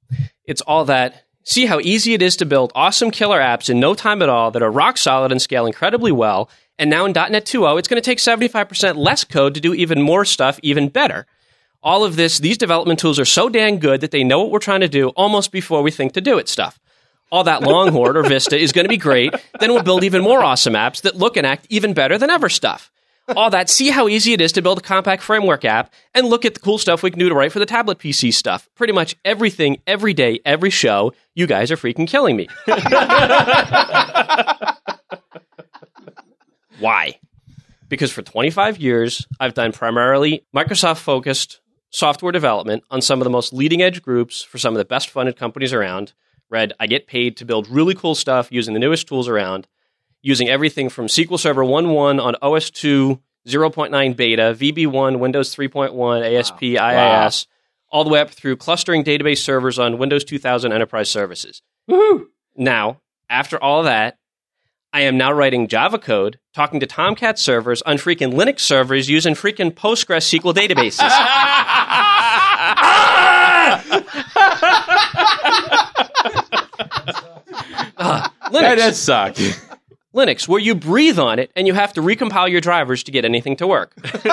it's 0.45 0.61
all 0.63 0.85
that. 0.87 1.25
See 1.45 1.67
how 1.67 1.81
easy 1.81 2.15
it 2.15 2.23
is 2.23 2.37
to 2.37 2.47
build 2.47 2.73
awesome 2.75 3.11
killer 3.11 3.41
apps 3.41 3.71
in 3.71 3.81
no 3.81 3.95
time 3.95 4.23
at 4.23 4.29
all 4.29 4.51
that 4.51 4.63
are 4.63 4.71
rock 4.71 4.99
solid 4.99 5.33
and 5.33 5.41
scale 5.41 5.67
incredibly 5.67 6.13
well. 6.13 6.51
And 6.79 6.91
now 6.91 7.07
in 7.07 7.13
.NET 7.13 7.45
2.0, 7.45 7.79
it's 7.79 7.89
going 7.89 8.01
to 8.01 8.05
take 8.05 8.19
75% 8.19 8.97
less 8.97 9.25
code 9.25 9.55
to 9.55 9.61
do 9.61 9.75
even 9.75 10.01
more 10.03 10.25
stuff 10.25 10.61
even 10.63 10.89
better. 10.89 11.27
All 11.83 12.05
of 12.05 12.17
this, 12.17 12.39
these 12.39 12.59
development 12.59 13.01
tools 13.01 13.19
are 13.19 13.25
so 13.25 13.49
dang 13.49 13.79
good 13.79 14.01
that 14.03 14.11
they 14.11 14.25
know 14.25 14.41
what 14.41 14.51
we're 14.51 14.59
trying 14.59 14.81
to 14.81 14.89
do 14.89 15.09
almost 15.11 15.51
before 15.51 15.83
we 15.83 15.91
think 15.91 16.13
to 16.13 16.21
do 16.21 16.39
it 16.39 16.49
stuff. 16.49 16.79
All 17.31 17.45
that 17.45 17.63
Longhorn 17.63 18.17
or 18.17 18.23
Vista 18.23 18.59
is 18.59 18.73
going 18.73 18.85
to 18.85 18.89
be 18.89 18.97
great. 18.97 19.35
Then 19.59 19.73
we'll 19.73 19.83
build 19.83 20.05
even 20.05 20.23
more 20.23 20.43
awesome 20.43 20.75
apps 20.75 21.03
that 21.03 21.17
look 21.17 21.37
and 21.37 21.47
act 21.47 21.67
even 21.69 21.95
better 21.95 22.17
than 22.19 22.31
ever 22.31 22.49
stuff. 22.49 22.91
All 23.37 23.51
that, 23.51 23.69
see 23.69 23.91
how 23.91 24.09
easy 24.09 24.33
it 24.33 24.41
is 24.41 24.53
to 24.53 24.63
build 24.63 24.79
a 24.79 24.81
compact 24.81 25.23
framework 25.23 25.65
app, 25.65 25.93
and 26.15 26.27
look 26.27 26.45
at 26.45 26.55
the 26.55 26.61
cool 26.61 26.79
stuff 26.79 27.03
we 27.03 27.11
can 27.11 27.19
do 27.19 27.29
to 27.29 27.35
write 27.35 27.53
for 27.53 27.59
the 27.59 27.67
tablet 27.67 27.99
PC 27.99 28.33
stuff. 28.33 28.69
Pretty 28.75 28.93
much 28.93 29.17
everything, 29.25 29.79
every 29.87 30.15
day, 30.15 30.41
every 30.45 30.71
show, 30.71 31.13
you 31.35 31.47
guys 31.47 31.71
are 31.71 31.77
freaking 31.77 32.09
killing 32.09 32.37
me. 32.37 32.49
Why? 36.79 37.19
Because 37.89 38.13
for 38.13 38.23
25 38.23 38.79
years, 38.79 39.27
I've 39.41 39.55
done 39.55 39.73
primarily 39.73 40.45
Microsoft 40.55 40.99
focused 40.99 41.61
software 41.91 42.33
development 42.33 42.85
on 42.91 43.01
some 43.01 43.21
of 43.21 43.25
the 43.25 43.31
most 43.31 43.53
leading 43.53 43.83
edge 43.83 44.03
groups 44.03 44.43
for 44.43 44.59
some 44.59 44.75
of 44.75 44.79
the 44.79 44.85
best 44.85 45.11
funded 45.11 45.37
companies 45.37 45.73
around. 45.73 46.13
Read, 46.51 46.73
I 46.81 46.87
get 46.87 47.07
paid 47.07 47.37
to 47.39 47.45
build 47.45 47.69
really 47.69 47.95
cool 47.95 48.15
stuff 48.15 48.49
using 48.51 48.75
the 48.75 48.81
newest 48.81 49.07
tools 49.09 49.29
around, 49.29 49.67
using 50.23 50.49
everything 50.49 50.89
from 50.89 51.07
SQL 51.07 51.39
Server 51.39 51.65
1.1 51.65 52.23
on 52.23 52.37
OS 52.43 52.71
2, 52.71 53.21
0.9 53.47 54.17
beta, 54.17 54.55
VB1, 54.59 55.19
Windows 55.19 55.55
3.1, 55.55 56.39
ASP, 56.39 56.63
IIS, 56.63 57.47
all 57.91 58.05
the 58.05 58.11
way 58.11 58.21
up 58.21 58.31
through 58.31 58.57
clustering 58.57 59.05
database 59.05 59.39
servers 59.39 59.79
on 59.79 59.99
Windows 59.99 60.25
2000 60.25 60.73
Enterprise 60.73 61.11
Services. 61.11 61.63
Now, 62.57 63.01
after 63.31 63.63
all 63.63 63.83
that, 63.85 64.19
I 64.93 65.03
am 65.03 65.17
now 65.19 65.33
writing 65.33 65.69
Java 65.69 65.99
code, 65.99 66.39
talking 66.55 66.81
to 66.81 66.87
Tomcat 66.87 67.39
servers 67.39 67.83
on 67.83 67.99
freaking 67.99 68.33
Linux 68.33 68.61
servers 68.61 69.09
using 69.09 69.35
freaking 69.35 69.71
Postgres 69.71 70.39
SQL 70.39 70.55
databases. 70.55 70.99
Ah, 71.01 73.85
Linux. 78.49 78.53
That 78.53 78.75
does 78.77 78.99
suck. 78.99 79.37
Linux, 80.19 80.49
where 80.49 80.61
you 80.61 80.75
breathe 80.75 81.19
on 81.19 81.39
it 81.39 81.51
and 81.55 81.67
you 81.67 81.75
have 81.75 81.93
to 81.95 82.01
recompile 82.01 82.51
your 82.51 82.61
drivers 82.61 83.03
to 83.05 83.13
get 83.13 83.25
anything 83.25 83.57
to 83.57 83.67
work. 83.67 83.93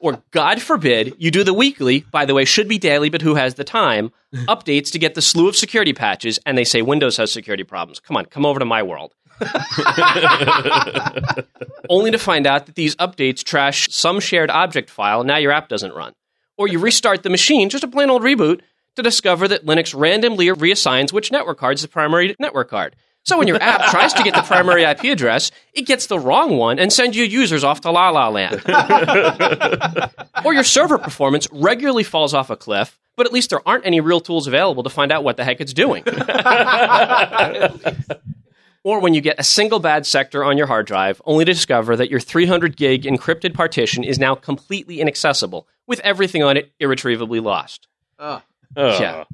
or, 0.00 0.14
or, 0.14 0.22
God 0.30 0.62
forbid, 0.62 1.14
you 1.18 1.30
do 1.30 1.42
the 1.42 1.52
weekly, 1.52 2.04
by 2.12 2.24
the 2.24 2.34
way, 2.34 2.44
should 2.44 2.68
be 2.68 2.78
daily, 2.78 3.10
but 3.10 3.22
who 3.22 3.34
has 3.34 3.54
the 3.54 3.64
time, 3.64 4.12
updates 4.32 4.92
to 4.92 4.98
get 4.98 5.14
the 5.14 5.22
slew 5.22 5.48
of 5.48 5.56
security 5.56 5.92
patches, 5.92 6.38
and 6.46 6.56
they 6.56 6.64
say 6.64 6.82
Windows 6.82 7.16
has 7.16 7.32
security 7.32 7.64
problems. 7.64 7.98
Come 7.98 8.16
on, 8.16 8.26
come 8.26 8.46
over 8.46 8.60
to 8.60 8.64
my 8.64 8.84
world. 8.84 9.12
Only 11.90 12.10
to 12.10 12.18
find 12.18 12.46
out 12.46 12.66
that 12.66 12.74
these 12.74 12.96
updates 12.96 13.44
trash 13.44 13.88
some 13.90 14.20
shared 14.20 14.50
object 14.50 14.88
file, 14.88 15.24
now 15.24 15.36
your 15.36 15.52
app 15.52 15.68
doesn't 15.68 15.92
run. 15.92 16.14
Or 16.56 16.68
you 16.68 16.78
restart 16.78 17.22
the 17.22 17.30
machine, 17.30 17.68
just 17.68 17.84
a 17.84 17.88
plain 17.88 18.08
old 18.08 18.22
reboot, 18.22 18.60
to 18.96 19.02
discover 19.02 19.46
that 19.48 19.66
Linux 19.66 19.98
randomly 19.98 20.46
reassigns 20.46 21.12
which 21.12 21.30
network 21.30 21.58
card 21.58 21.76
is 21.76 21.82
the 21.82 21.88
primary 21.88 22.34
network 22.38 22.70
card. 22.70 22.96
So 23.26 23.38
when 23.38 23.48
your 23.48 23.60
app 23.60 23.90
tries 23.90 24.12
to 24.14 24.22
get 24.22 24.34
the 24.36 24.42
primary 24.42 24.84
IP 24.84 25.02
address, 25.04 25.50
it 25.74 25.82
gets 25.82 26.06
the 26.06 26.18
wrong 26.18 26.56
one 26.56 26.78
and 26.78 26.92
sends 26.92 27.16
your 27.16 27.26
users 27.26 27.64
off 27.64 27.80
to 27.80 27.90
La 27.90 28.10
La 28.10 28.28
Land. 28.28 28.62
or 30.44 30.54
your 30.54 30.62
server 30.62 30.96
performance 30.96 31.48
regularly 31.50 32.04
falls 32.04 32.34
off 32.34 32.50
a 32.50 32.56
cliff, 32.56 32.96
but 33.16 33.26
at 33.26 33.32
least 33.32 33.50
there 33.50 33.66
aren't 33.66 33.84
any 33.84 34.00
real 34.00 34.20
tools 34.20 34.46
available 34.46 34.84
to 34.84 34.90
find 34.90 35.10
out 35.10 35.24
what 35.24 35.36
the 35.36 35.44
heck 35.44 35.60
it's 35.60 35.74
doing. 35.74 36.04
Or 38.84 39.00
when 39.00 39.14
you 39.14 39.20
get 39.20 39.40
a 39.40 39.42
single 39.42 39.80
bad 39.80 40.06
sector 40.06 40.44
on 40.44 40.56
your 40.56 40.68
hard 40.68 40.86
drive, 40.86 41.20
only 41.24 41.44
to 41.44 41.52
discover 41.52 41.96
that 41.96 42.08
your 42.08 42.20
300 42.20 42.76
gig 42.76 43.02
encrypted 43.02 43.52
partition 43.52 44.04
is 44.04 44.16
now 44.16 44.36
completely 44.36 45.00
inaccessible, 45.00 45.66
with 45.88 45.98
everything 46.04 46.44
on 46.44 46.56
it 46.56 46.70
irretrievably 46.78 47.40
lost. 47.40 47.88
Oh. 48.20 48.42
Yeah. 48.76 49.24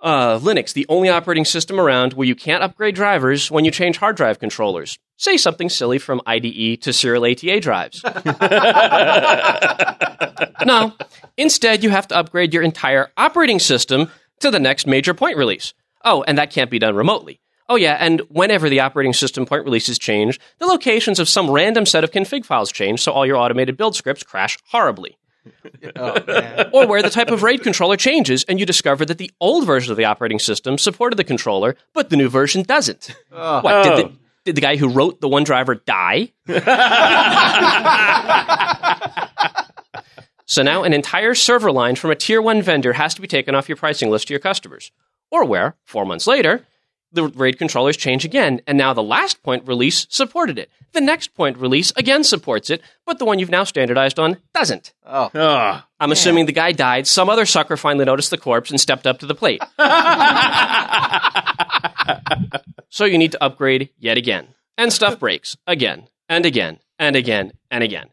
Uh, 0.00 0.38
Linux, 0.38 0.72
the 0.72 0.86
only 0.88 1.08
operating 1.08 1.44
system 1.44 1.80
around 1.80 2.12
where 2.12 2.26
you 2.26 2.36
can't 2.36 2.62
upgrade 2.62 2.94
drivers 2.94 3.50
when 3.50 3.64
you 3.64 3.70
change 3.70 3.96
hard 3.96 4.16
drive 4.16 4.38
controllers. 4.38 4.98
Say 5.16 5.36
something 5.36 5.68
silly 5.68 5.98
from 5.98 6.20
IDE 6.24 6.80
to 6.82 6.92
serial 6.92 7.24
ATA 7.24 7.58
drives. 7.58 8.04
no. 10.64 10.92
Instead, 11.36 11.82
you 11.82 11.90
have 11.90 12.06
to 12.08 12.16
upgrade 12.16 12.54
your 12.54 12.62
entire 12.62 13.10
operating 13.16 13.58
system 13.58 14.08
to 14.38 14.52
the 14.52 14.60
next 14.60 14.86
major 14.86 15.14
point 15.14 15.36
release. 15.36 15.74
Oh, 16.04 16.22
and 16.22 16.38
that 16.38 16.52
can't 16.52 16.70
be 16.70 16.78
done 16.78 16.94
remotely. 16.94 17.40
Oh, 17.68 17.76
yeah, 17.76 17.98
and 18.00 18.20
whenever 18.30 18.70
the 18.70 18.80
operating 18.80 19.12
system 19.12 19.44
point 19.44 19.64
releases 19.64 19.98
change, 19.98 20.40
the 20.58 20.66
locations 20.66 21.18
of 21.18 21.28
some 21.28 21.50
random 21.50 21.84
set 21.84 22.04
of 22.04 22.12
config 22.12 22.46
files 22.46 22.72
change, 22.72 23.00
so 23.00 23.12
all 23.12 23.26
your 23.26 23.36
automated 23.36 23.76
build 23.76 23.94
scripts 23.94 24.22
crash 24.22 24.56
horribly. 24.70 25.17
Oh, 25.96 26.70
or 26.72 26.86
where 26.86 27.02
the 27.02 27.10
type 27.10 27.30
of 27.30 27.42
RAID 27.42 27.62
controller 27.62 27.96
changes 27.96 28.44
and 28.44 28.60
you 28.60 28.66
discover 28.66 29.04
that 29.04 29.18
the 29.18 29.30
old 29.40 29.66
version 29.66 29.90
of 29.90 29.96
the 29.96 30.04
operating 30.04 30.38
system 30.38 30.76
supported 30.76 31.16
the 31.16 31.24
controller, 31.24 31.76
but 31.94 32.10
the 32.10 32.16
new 32.16 32.28
version 32.28 32.62
doesn't. 32.62 33.14
Oh. 33.32 33.60
What, 33.60 33.84
did, 33.84 33.96
the, 33.96 34.10
oh. 34.10 34.12
did 34.44 34.54
the 34.56 34.60
guy 34.60 34.76
who 34.76 34.88
wrote 34.88 35.20
the 35.20 35.28
one 35.28 35.44
driver 35.44 35.76
die? 35.76 36.32
so 40.46 40.62
now 40.62 40.82
an 40.82 40.92
entire 40.92 41.34
server 41.34 41.72
line 41.72 41.96
from 41.96 42.10
a 42.10 42.16
tier 42.16 42.42
one 42.42 42.62
vendor 42.62 42.92
has 42.92 43.14
to 43.14 43.20
be 43.20 43.28
taken 43.28 43.54
off 43.54 43.68
your 43.68 43.76
pricing 43.76 44.10
list 44.10 44.28
to 44.28 44.34
your 44.34 44.40
customers. 44.40 44.92
Or 45.30 45.44
where, 45.44 45.76
four 45.84 46.04
months 46.04 46.26
later, 46.26 46.66
the 47.12 47.28
RAID 47.28 47.58
controllers 47.58 47.96
change 47.96 48.24
again, 48.24 48.60
and 48.66 48.76
now 48.76 48.92
the 48.92 49.02
last 49.02 49.42
point 49.42 49.66
release 49.66 50.06
supported 50.10 50.58
it. 50.58 50.70
The 50.92 51.00
next 51.00 51.34
point 51.34 51.58
release 51.58 51.92
again 51.96 52.24
supports 52.24 52.70
it, 52.70 52.82
but 53.06 53.18
the 53.18 53.24
one 53.24 53.38
you've 53.38 53.50
now 53.50 53.64
standardized 53.64 54.18
on 54.18 54.38
doesn't. 54.54 54.92
Ah. 55.04 55.86
I'm 56.00 56.12
assuming 56.12 56.46
the 56.46 56.52
guy 56.52 56.72
died. 56.72 57.06
Some 57.06 57.28
other 57.28 57.46
sucker 57.46 57.76
finally 57.76 58.04
noticed 58.04 58.30
the 58.30 58.38
corpse 58.38 58.70
and 58.70 58.80
stepped 58.80 59.06
up 59.06 59.18
to 59.20 59.26
the 59.26 59.34
plate. 59.34 59.62
so 62.88 63.04
you 63.04 63.18
need 63.18 63.32
to 63.32 63.42
upgrade 63.42 63.90
yet 63.98 64.16
again. 64.16 64.54
And 64.76 64.92
stuff 64.92 65.18
breaks 65.18 65.56
again 65.66 66.08
and 66.28 66.46
again 66.46 66.78
and 66.98 67.16
again 67.16 67.52
and 67.70 67.82
again. 67.82 68.08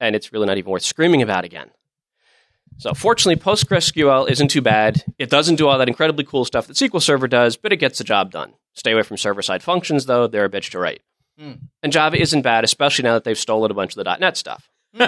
And 0.00 0.16
it's 0.16 0.32
really 0.32 0.46
not 0.46 0.58
even 0.58 0.72
worth 0.72 0.82
screaming 0.82 1.22
about 1.22 1.44
again. 1.44 1.70
So 2.80 2.94
fortunately, 2.94 3.36
PostgreSQL 3.36 4.30
isn't 4.30 4.48
too 4.48 4.62
bad. 4.62 5.04
It 5.18 5.28
doesn't 5.28 5.56
do 5.56 5.68
all 5.68 5.76
that 5.76 5.88
incredibly 5.88 6.24
cool 6.24 6.46
stuff 6.46 6.66
that 6.66 6.78
SQL 6.78 7.02
Server 7.02 7.28
does, 7.28 7.58
but 7.58 7.74
it 7.74 7.76
gets 7.76 7.98
the 7.98 8.04
job 8.04 8.30
done. 8.30 8.54
Stay 8.72 8.92
away 8.92 9.02
from 9.02 9.18
server-side 9.18 9.62
functions, 9.62 10.06
though; 10.06 10.26
they're 10.26 10.46
a 10.46 10.50
bitch 10.50 10.70
to 10.70 10.78
write. 10.78 11.02
Hmm. 11.38 11.52
And 11.82 11.92
Java 11.92 12.18
isn't 12.18 12.40
bad, 12.40 12.64
especially 12.64 13.02
now 13.02 13.12
that 13.12 13.24
they've 13.24 13.38
stolen 13.38 13.70
a 13.70 13.74
bunch 13.74 13.94
of 13.94 14.02
the 14.02 14.16
.NET 14.16 14.38
stuff. 14.38 14.70
Hmm. 14.96 15.04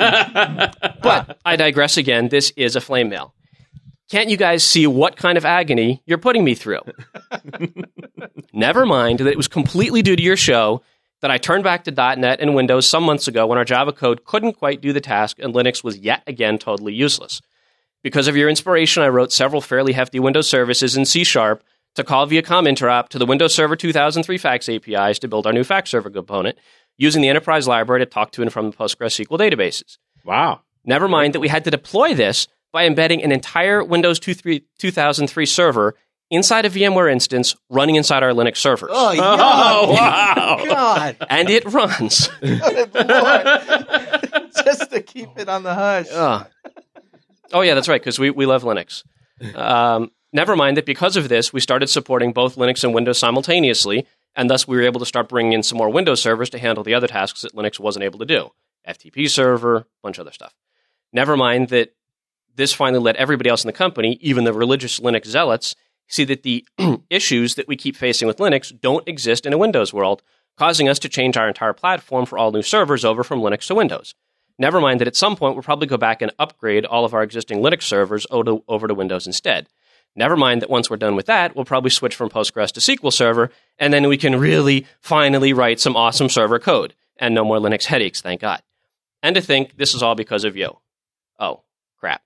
but 1.03 1.39
I 1.47 1.57
digress 1.57 1.97
again. 1.97 2.29
This 2.29 2.53
is 2.57 2.77
a 2.77 2.81
flame 2.81 3.09
mail. 3.09 3.33
Can't 4.11 4.29
you 4.29 4.37
guys 4.37 4.63
see 4.63 4.87
what 4.87 5.17
kind 5.17 5.39
of 5.39 5.47
agony 5.47 6.03
you're 6.05 6.19
putting 6.19 6.45
me 6.45 6.55
through? 6.55 6.81
Never 8.53 8.85
mind 8.85 9.21
that 9.21 9.29
it 9.29 9.39
was 9.39 9.49
completely 9.49 10.03
due 10.03 10.15
to 10.15 10.23
your 10.23 10.37
show 10.37 10.83
that 11.23 11.31
I 11.31 11.39
turned 11.39 11.65
back 11.65 11.85
to 11.85 11.91
.NET 11.91 12.39
and 12.41 12.55
Windows 12.55 12.87
some 12.87 13.05
months 13.05 13.29
ago 13.29 13.47
when 13.47 13.57
our 13.57 13.65
Java 13.65 13.93
code 13.93 14.25
couldn't 14.25 14.59
quite 14.59 14.83
do 14.83 14.93
the 14.93 15.01
task 15.01 15.39
and 15.39 15.55
Linux 15.55 15.83
was 15.83 15.97
yet 15.97 16.23
again 16.27 16.59
totally 16.59 16.93
useless. 16.93 17.41
Because 18.03 18.29
of 18.29 18.37
your 18.37 18.49
inspiration, 18.49 19.03
I 19.03 19.09
wrote 19.09 19.33
several 19.33 19.61
fairly 19.61 19.93
hefty 19.93 20.19
Windows 20.21 20.49
services 20.49 20.97
in 20.97 21.05
C 21.05 21.25
Sharp 21.25 21.63
to 21.95 22.03
call 22.05 22.27
via 22.27 22.43
COM 22.43 22.65
interop 22.65 23.09
to 23.11 23.19
the 23.19 23.27
Windows 23.27 23.55
Server 23.55 23.77
2003 23.77 24.39
fax 24.39 24.69
APIs 24.69 25.19
to 25.21 25.29
build 25.29 25.47
our 25.47 25.53
new 25.53 25.65
fax 25.65 25.91
server 25.91 26.11
component 26.11 26.59
using 26.99 27.23
the 27.23 27.29
enterprise 27.29 27.69
library 27.69 28.01
to 28.01 28.07
talk 28.07 28.33
to 28.33 28.43
and 28.43 28.53
from 28.53 28.71
the 28.71 28.77
PostgreSQL 28.77 29.39
databases. 29.39 29.99
Wow. 30.25 30.61
Never 30.85 31.07
mind 31.09 31.35
that 31.35 31.41
we 31.41 31.49
had 31.49 31.65
to 31.65 31.71
deploy 31.71 32.15
this 32.15 32.49
by 32.73 32.87
embedding 32.87 33.23
an 33.23 33.31
entire 33.33 33.85
Windows 33.85 34.19
23 34.19 34.65
2003 34.79 35.47
server 35.47 35.95
inside 36.31 36.65
a 36.65 36.71
VMware 36.71 37.13
instance 37.13 37.55
running 37.69 37.97
inside 37.97 38.23
our 38.23 38.31
Linux 38.33 38.57
servers. 38.57 38.91
Oh, 38.93 39.13
Oh, 39.19 39.93
wow. 39.93 40.65
God. 40.67 41.17
And 41.29 41.51
it 41.51 41.65
runs. 41.67 42.29
Just 44.65 44.91
to 44.91 45.03
keep 45.05 45.29
it 45.37 45.49
on 45.49 45.63
the 45.63 45.75
hush. 45.75 46.07
Ugh. 46.11 46.47
Oh, 47.53 47.61
yeah, 47.61 47.75
that's 47.75 47.89
right, 47.89 48.01
because 48.01 48.19
we, 48.19 48.31
we 48.31 48.47
love 48.47 48.63
Linux. 48.63 49.05
Um, 49.55 50.11
never 50.33 50.57
mind 50.57 50.77
that 50.77 50.87
because 50.87 51.17
of 51.17 51.29
this, 51.29 51.53
we 51.53 51.61
started 51.61 51.89
supporting 51.89 52.33
both 52.33 52.57
Linux 52.57 52.85
and 52.85 52.95
Windows 52.95 53.19
simultaneously, 53.19 54.07
and 54.35 54.49
thus 54.49 54.67
we 54.67 54.77
were 54.77 54.83
able 54.83 55.01
to 55.01 55.07
start 55.07 55.29
bringing 55.29 55.53
in 55.53 55.63
some 55.63 55.79
more 55.79 55.91
Windows 55.91 56.23
servers 56.23 56.51
to 56.51 56.59
handle 56.59 56.85
the 56.85 56.95
other 56.95 57.07
tasks 57.07 57.43
that 57.43 57.55
Linux 57.55 57.79
wasn't 57.79 58.05
able 58.05 58.19
to 58.21 58.25
do 58.25 58.51
FTP 58.89 59.29
server, 59.29 59.87
bunch 60.03 60.19
of 60.19 60.23
other 60.27 60.33
stuff. 60.33 60.55
Never 61.13 61.37
mind 61.37 61.69
that 61.69 61.95
this 62.55 62.73
finally 62.73 63.03
let 63.03 63.17
everybody 63.17 63.51
else 63.51 63.65
in 63.65 63.69
the 63.69 63.73
company, 63.73 64.19
even 64.21 64.45
the 64.45 64.53
religious 64.53 65.01
Linux 65.01 65.27
zealots, 65.27 65.75
see 66.09 66.25
that 66.25 66.43
the 66.43 66.65
issues 67.11 67.55
that 67.55 67.69
we 67.69 67.77
keep 67.77 67.97
facing 67.97 68.29
with 68.29 68.39
Linux 68.39 68.79
don't 68.79 69.07
exist 69.09 69.47
in 69.47 69.53
a 69.53 69.59
Windows 69.59 69.93
world, 69.93 70.23
causing 70.57 70.89
us 70.89 70.99
to 71.01 71.09
change 71.09 71.37
our 71.37 71.49
entire 71.49 71.73
platform 71.73 72.27
for 72.27 72.39
all 72.39 72.53
new 72.53 72.63
servers 72.63 73.05
over 73.05 73.23
from 73.25 73.41
Linux 73.41 73.67
to 73.67 73.75
Windows. 73.75 74.15
Never 74.59 74.81
mind 74.81 75.01
that 75.01 75.09
at 75.09 75.17
some 75.17 75.37
point 75.37 75.55
we'll 75.55 75.63
probably 75.63 75.87
go 75.87 75.97
back 75.97 76.23
and 76.23 76.33
upgrade 76.39 76.85
all 76.85 77.05
of 77.05 77.15
our 77.15 77.23
existing 77.23 77.59
Linux 77.59 77.83
servers 77.83 78.27
over 78.31 78.89
to, 78.89 78.95
Windows 78.95 79.27
instead. 79.27 79.69
Never 80.15 80.37
mind 80.37 80.63
that 80.63 80.71
once 80.71 80.91
we're 80.91 80.99
done 80.99 81.17
with 81.17 81.27
that, 81.27 81.57
we'll 81.57 81.65
probably 81.65 81.91
switch 81.91 82.15
from 82.15 82.29
Postgres 82.29 82.71
to 82.73 82.81
SQL 82.81 83.13
Server, 83.13 83.51
and 83.79 83.95
then 83.95 84.09
we 84.09 84.19
can 84.19 84.39
really 84.39 84.87
finally 85.01 85.53
write 85.53 85.81
some 85.81 85.97
awesome 85.97 86.29
server 86.29 86.59
code. 86.59 86.95
And 87.17 87.35
no 87.35 87.45
more 87.45 87.59
Linux 87.59 87.85
headaches, 87.85 88.21
thank 88.21 88.43
God. 88.43 88.63
And 89.23 89.35
to 89.37 89.41
think 89.41 89.77
this 89.77 89.95
is 89.95 90.03
all 90.03 90.15
because 90.15 90.45
of 90.45 90.57
you. 90.57 90.77
Oh, 91.39 91.63
crap. 91.99 92.23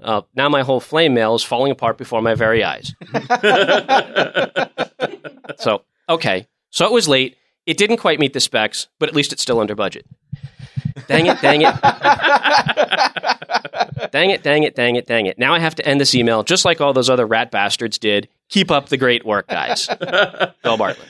Uh, 0.00 0.22
now 0.34 0.48
my 0.48 0.62
whole 0.62 0.80
flame 0.80 1.14
mail 1.14 1.34
is 1.34 1.42
falling 1.42 1.72
apart 1.72 1.98
before 1.98 2.22
my 2.22 2.34
very 2.34 2.62
eyes. 2.62 2.94
so, 5.58 5.82
okay. 6.08 6.46
So 6.70 6.84
it 6.84 6.92
was 6.92 7.08
late. 7.08 7.36
It 7.64 7.78
didn't 7.78 7.96
quite 7.96 8.20
meet 8.20 8.32
the 8.32 8.40
specs, 8.40 8.88
but 8.98 9.08
at 9.08 9.14
least 9.14 9.32
it's 9.32 9.42
still 9.42 9.58
under 9.58 9.74
budget. 9.74 10.06
Dang 11.08 11.26
it, 11.26 11.40
dang 11.40 11.62
it. 11.62 11.74
dang 14.10 14.30
it, 14.30 14.42
dang 14.42 14.62
it, 14.62 14.74
dang 14.74 14.96
it, 14.96 15.06
dang 15.06 15.26
it. 15.26 15.38
Now 15.38 15.54
I 15.54 15.58
have 15.58 15.74
to 15.76 15.86
end 15.86 16.00
this 16.00 16.14
email 16.14 16.42
just 16.42 16.64
like 16.64 16.80
all 16.80 16.92
those 16.92 17.10
other 17.10 17.26
rat 17.26 17.50
bastards 17.50 17.98
did. 17.98 18.28
Keep 18.48 18.70
up 18.70 18.88
the 18.88 18.96
great 18.96 19.26
work, 19.26 19.48
guys. 19.48 19.86
Bill 20.62 20.76
Bartlett. 20.76 21.08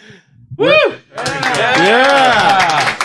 Woo! 0.57 0.71
Yeah. 1.17 2.97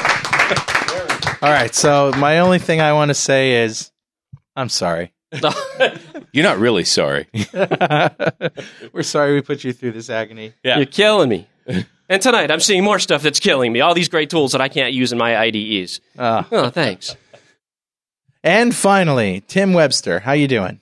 All 1.41 1.52
right. 1.52 1.74
So 1.76 2.12
my 2.17 2.39
only 2.39 2.60
thing 2.60 2.82
I 2.82 2.94
want 2.94 3.10
to 3.10 3.15
say 3.15 3.63
is, 3.63 3.91
I'm 4.56 4.70
sorry. 4.70 5.12
You're 6.34 6.44
not 6.44 6.60
really 6.60 6.84
sorry. 6.84 7.28
We're 8.94 9.04
sorry 9.04 9.34
we 9.34 9.41
put 9.41 9.63
you 9.63 9.74
through 9.74 9.91
this 9.91 10.10
agony. 10.10 10.54
Yeah. 10.63 10.78
You're 10.78 10.86
killing 10.86 11.30
me. 11.30 11.48
And 12.12 12.21
tonight 12.21 12.52
I'm 12.52 12.60
seeing 12.60 12.84
more 12.84 13.00
stuff 13.00 13.21
that's 13.24 13.39
killing 13.39 13.71
me. 13.71 13.80
All 13.80 13.93
these 13.93 14.10
great 14.10 14.30
tools 14.30 14.52
that 14.52 14.60
I 14.60 14.67
can't 14.67 14.91
use 14.93 15.13
in 15.13 15.17
my 15.17 15.38
IDEs. 15.38 16.02
Ah. 16.19 16.45
Oh, 16.52 16.69
thanks. 16.69 17.15
And 18.43 18.76
finally, 18.76 19.43
Tim 19.47 19.71
Webster, 19.71 20.19
how 20.19 20.34
you 20.34 20.50
doing? 20.50 20.82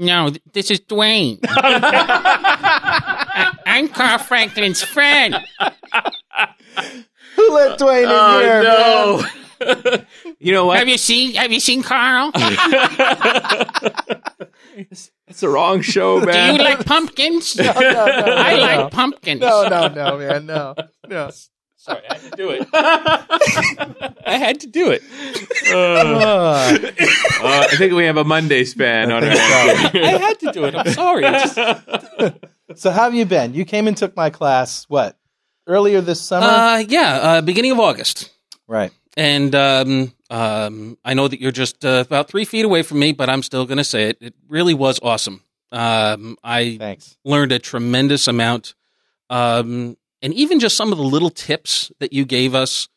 No, 0.00 0.30
th- 0.30 0.42
this 0.52 0.72
is 0.72 0.80
Dwayne. 0.80 1.38
I- 1.44 3.52
I'm 3.64 3.86
Carl 3.88 4.18
Franklin's 4.18 4.82
friend. 4.82 5.36
Who 7.36 7.54
let 7.54 7.78
Dwayne 7.78 8.02
in 8.02 8.08
Oh, 8.10 8.40
here? 8.40 8.64
man? 9.84 10.06
You 10.40 10.52
know 10.52 10.66
what? 10.66 10.78
Have 10.78 10.88
you 10.88 10.98
seen? 10.98 11.34
Have 11.36 11.52
you 11.52 11.60
seen 11.60 11.84
Carl? 11.84 12.32
It's 14.76 15.40
the 15.40 15.48
wrong 15.48 15.80
show, 15.82 16.20
man. 16.20 16.54
Do 16.56 16.62
you 16.62 16.68
like 16.68 16.84
pumpkins? 16.84 17.56
No, 17.58 17.72
no, 17.72 17.80
no, 17.80 18.34
I 18.36 18.54
no, 18.54 18.60
like 18.60 18.90
pumpkins. 18.92 19.40
No, 19.40 19.68
no, 19.68 19.88
no, 19.88 20.18
man, 20.18 20.46
no, 20.46 20.74
no. 21.08 21.30
Sorry, 21.76 22.00
I 22.08 22.14
had 22.14 22.30
to 22.32 22.36
do 22.36 22.50
it. 22.50 22.66
I 24.26 24.38
had 24.38 24.60
to 24.60 24.66
do 24.66 24.90
it. 24.90 25.02
Uh, 25.70 26.78
Uh, 27.44 27.66
I 27.70 27.76
think 27.76 27.92
we 27.92 28.04
have 28.06 28.16
a 28.16 28.24
Monday 28.24 28.64
span 28.64 29.12
on 29.12 29.22
our 29.22 29.28
hands. 29.30 29.90
I 29.94 30.18
had 30.18 30.40
to 30.40 30.52
do 30.52 30.64
it. 30.64 30.74
I'm 30.74 30.90
sorry. 30.92 31.22
Just- 31.22 31.58
so 32.76 32.90
how 32.90 33.02
have 33.04 33.14
you 33.14 33.26
been? 33.26 33.52
You 33.52 33.66
came 33.66 33.86
and 33.86 33.94
took 33.96 34.16
my 34.16 34.30
class. 34.30 34.84
What 34.88 35.18
earlier 35.66 36.00
this 36.00 36.22
summer? 36.22 36.46
uh, 36.46 36.78
yeah, 36.78 37.12
uh, 37.16 37.40
beginning 37.42 37.72
of 37.72 37.80
August. 37.80 38.30
right. 38.66 38.90
And 39.16 39.54
um, 39.54 40.12
um, 40.30 40.98
I 41.04 41.14
know 41.14 41.28
that 41.28 41.40
you're 41.40 41.52
just 41.52 41.84
uh, 41.84 42.04
about 42.06 42.28
three 42.28 42.44
feet 42.44 42.64
away 42.64 42.82
from 42.82 42.98
me, 42.98 43.12
but 43.12 43.28
I'm 43.28 43.42
still 43.42 43.66
going 43.66 43.78
to 43.78 43.84
say 43.84 44.08
it. 44.10 44.18
It 44.20 44.34
really 44.48 44.74
was 44.74 44.98
awesome. 45.02 45.42
Um, 45.72 46.36
I 46.42 46.76
Thanks. 46.78 47.16
learned 47.24 47.52
a 47.52 47.58
tremendous 47.58 48.26
amount. 48.28 48.74
Um, 49.30 49.96
and 50.22 50.32
even 50.34 50.60
just 50.60 50.76
some 50.76 50.92
of 50.92 50.98
the 50.98 51.04
little 51.04 51.30
tips 51.30 51.90
that 51.98 52.12
you 52.12 52.24
gave 52.24 52.54
us, 52.54 52.88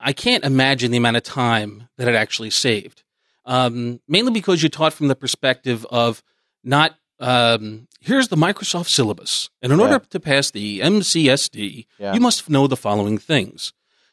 I 0.00 0.12
can't 0.12 0.44
imagine 0.44 0.90
the 0.90 0.98
amount 0.98 1.16
of 1.16 1.22
time 1.22 1.88
that 1.98 2.08
it 2.08 2.14
actually 2.14 2.50
saved. 2.50 3.02
Um, 3.46 4.00
mainly 4.08 4.32
because 4.32 4.62
you 4.62 4.68
taught 4.68 4.94
from 4.94 5.08
the 5.08 5.14
perspective 5.16 5.84
of 5.90 6.22
not 6.62 6.94
um, 7.20 7.86
here's 8.00 8.28
the 8.28 8.36
Microsoft 8.36 8.88
syllabus. 8.88 9.50
And 9.62 9.72
in 9.72 9.80
order 9.80 9.98
to 9.98 10.20
pass 10.20 10.50
the 10.50 10.80
MCSD, 10.80 11.86
Yeah. 11.98 12.12
you 12.14 12.20
must 12.20 12.48
know 12.50 12.66
the 12.66 12.76
following 12.76 13.18
things. 13.18 13.72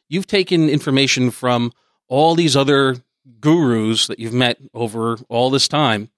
You've 0.10 0.28
taken 0.28 0.70
information 0.70 1.32
from 1.32 1.72
all 2.12 2.36
these 2.36 2.58
other 2.58 2.98
gurus 3.40 4.08
that 4.08 4.20
you've 4.20 4.34
met 4.34 4.58
over 4.74 5.18
all 5.30 5.50
this 5.50 5.70
time 5.70 6.10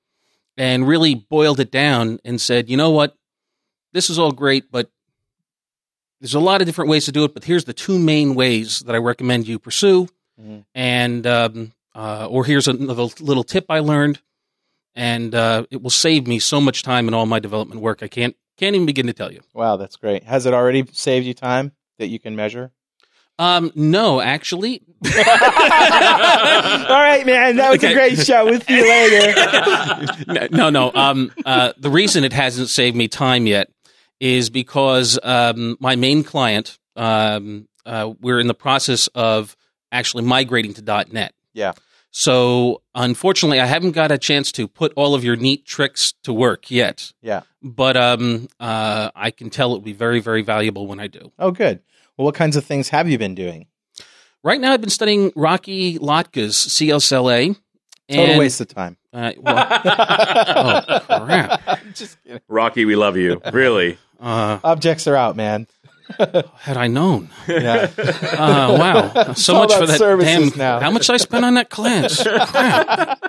and 0.58 0.88
really 0.88 1.14
boiled 1.14 1.60
it 1.60 1.70
down 1.70 2.20
and 2.26 2.42
said, 2.42 2.68
you 2.68 2.76
know 2.76 2.90
what? 2.90 3.16
This 3.92 4.10
is 4.10 4.18
all 4.18 4.32
great, 4.32 4.72
but 4.72 4.90
there's 6.20 6.34
a 6.34 6.40
lot 6.40 6.62
of 6.62 6.66
different 6.66 6.90
ways 6.90 7.06
to 7.06 7.12
do 7.12 7.26
it, 7.26 7.36
but 7.36 7.44
here's 7.44 7.66
the 7.66 7.74
two 7.74 8.00
main 8.00 8.34
ways 8.34 8.80
that 8.80 8.96
I 8.96 8.98
recommend 8.98 9.48
you 9.48 9.60
pursue. 9.60 10.08
Mhm. 10.42 10.66
And, 10.74 11.28
um, 11.28 11.74
uh, 11.94 12.26
or 12.28 12.44
here's 12.44 12.68
another 12.68 13.08
little 13.20 13.44
tip 13.44 13.66
I 13.70 13.80
learned. 13.80 14.20
And 14.96 15.36
uh, 15.36 15.66
it 15.70 15.84
will 15.84 15.92
save 15.92 16.26
me 16.26 16.40
so 16.40 16.60
much 16.60 16.82
time 16.82 17.08
in 17.08 17.14
all 17.14 17.28
my 17.28 17.40
development 17.40 17.82
work. 17.82 18.02
I 18.02 18.08
can't 18.08 18.36
can't 18.58 18.76
even 18.76 18.86
begin 18.86 19.08
to 19.08 19.14
tell 19.14 19.32
you. 19.32 19.42
Wow, 19.54 19.78
that's 19.78 19.96
great. 19.96 20.24
Has 20.24 20.46
it 20.46 20.54
already 20.54 20.86
saved 20.92 21.26
you 21.26 21.34
time 21.34 21.72
that 21.98 22.08
you 22.08 22.20
can 22.20 22.36
measure? 22.36 22.72
Um, 23.40 23.72
no, 23.76 24.22
actually, 24.22 24.84
All 25.06 25.12
right, 25.12 25.24
man. 27.26 27.56
That 27.58 27.72
was 27.72 27.84
Okay. 27.84 27.92
a 27.92 27.96
great 27.96 28.20
show. 28.20 28.46
We'll 28.46 28.62
see 28.62 28.78
you 28.78 28.88
later. 28.88 30.48
no, 30.52 30.70
no. 30.70 30.92
Um, 30.94 31.32
uh, 31.46 31.74
the 31.78 31.90
reason 31.90 32.24
it 32.24 32.34
hasn't 32.34 32.70
saved 32.70 32.96
me 32.96 33.08
time 33.08 33.48
yet 33.48 33.70
is 34.20 34.50
because 34.50 35.20
um, 35.24 35.78
my 35.80 35.96
main 35.96 36.24
client, 36.24 36.78
um, 36.96 37.68
uh, 37.86 38.14
we're 38.22 38.40
in 38.40 38.48
the 38.48 38.54
process 38.54 39.08
of 39.16 39.56
actually 39.92 40.24
migrating 40.24 40.74
to 40.76 41.06
.NET. 41.12 41.34
Yeah. 41.54 41.74
So 42.12 42.84
unfortunately, 42.94 43.60
I 43.60 43.66
haven't 43.66 43.92
got 43.92 44.12
a 44.12 44.18
chance 44.20 44.52
to 44.54 44.68
put 44.68 44.94
all 44.96 45.16
of 45.16 45.24
your 45.24 45.36
neat 45.36 45.66
tricks 45.66 46.14
to 46.24 46.32
work 46.32 46.70
yet. 46.70 47.12
Yeah. 47.22 47.42
But 47.62 47.98
um, 47.98 48.48
uh, 48.60 49.10
I 49.16 49.32
can 49.32 49.50
tell 49.50 49.72
it 49.72 49.78
will 49.78 49.82
be 49.82 49.94
very, 49.94 50.20
very 50.20 50.44
valuable 50.44 50.86
when 50.88 51.00
I 51.00 51.08
do. 51.08 51.32
Oh, 51.40 51.52
good. 51.52 51.80
Well, 52.18 52.26
what 52.26 52.36
kinds 52.36 52.56
of 52.56 52.64
things 52.64 52.90
have 52.90 53.10
you 53.10 53.18
been 53.18 53.36
doing? 53.36 53.68
Right 54.44 54.60
now, 54.60 54.74
I've 54.74 54.82
been 54.82 54.90
studying 54.90 55.32
Rocky 55.36 55.98
Lhotka's 55.98 56.56
CSLA. 56.56 57.56
Total 58.10 58.26
and, 58.26 58.40
waste 58.40 58.60
of 58.60 58.68
time. 58.68 58.98
Uh, 59.14 59.32
well, 59.38 59.68
oh 61.10 61.26
crap! 61.26 61.80
Just 61.94 62.22
kidding. 62.24 62.42
Rocky, 62.50 62.84
we 62.84 62.96
love 62.96 63.16
you. 63.16 63.42
Really. 63.54 63.98
Uh, 64.20 64.60
Objects 64.64 65.08
are 65.08 65.16
out, 65.16 65.38
man. 65.38 65.68
had 66.20 66.78
I 66.78 66.88
known. 66.88 67.30
Yeah. 67.48 67.90
Uh, 67.98 68.76
wow. 68.78 69.34
So 69.34 69.54
much 69.54 69.74
for 69.74 69.86
that 69.86 69.98
services 69.98 70.52
damn. 70.52 70.58
now. 70.60 70.80
How 70.82 70.92
much 70.92 71.08
did 71.08 71.14
I 71.14 71.18
spend 71.18 71.46
on 71.46 71.54
that 71.56 71.70
class? 71.70 72.22
Crap. 72.22 73.20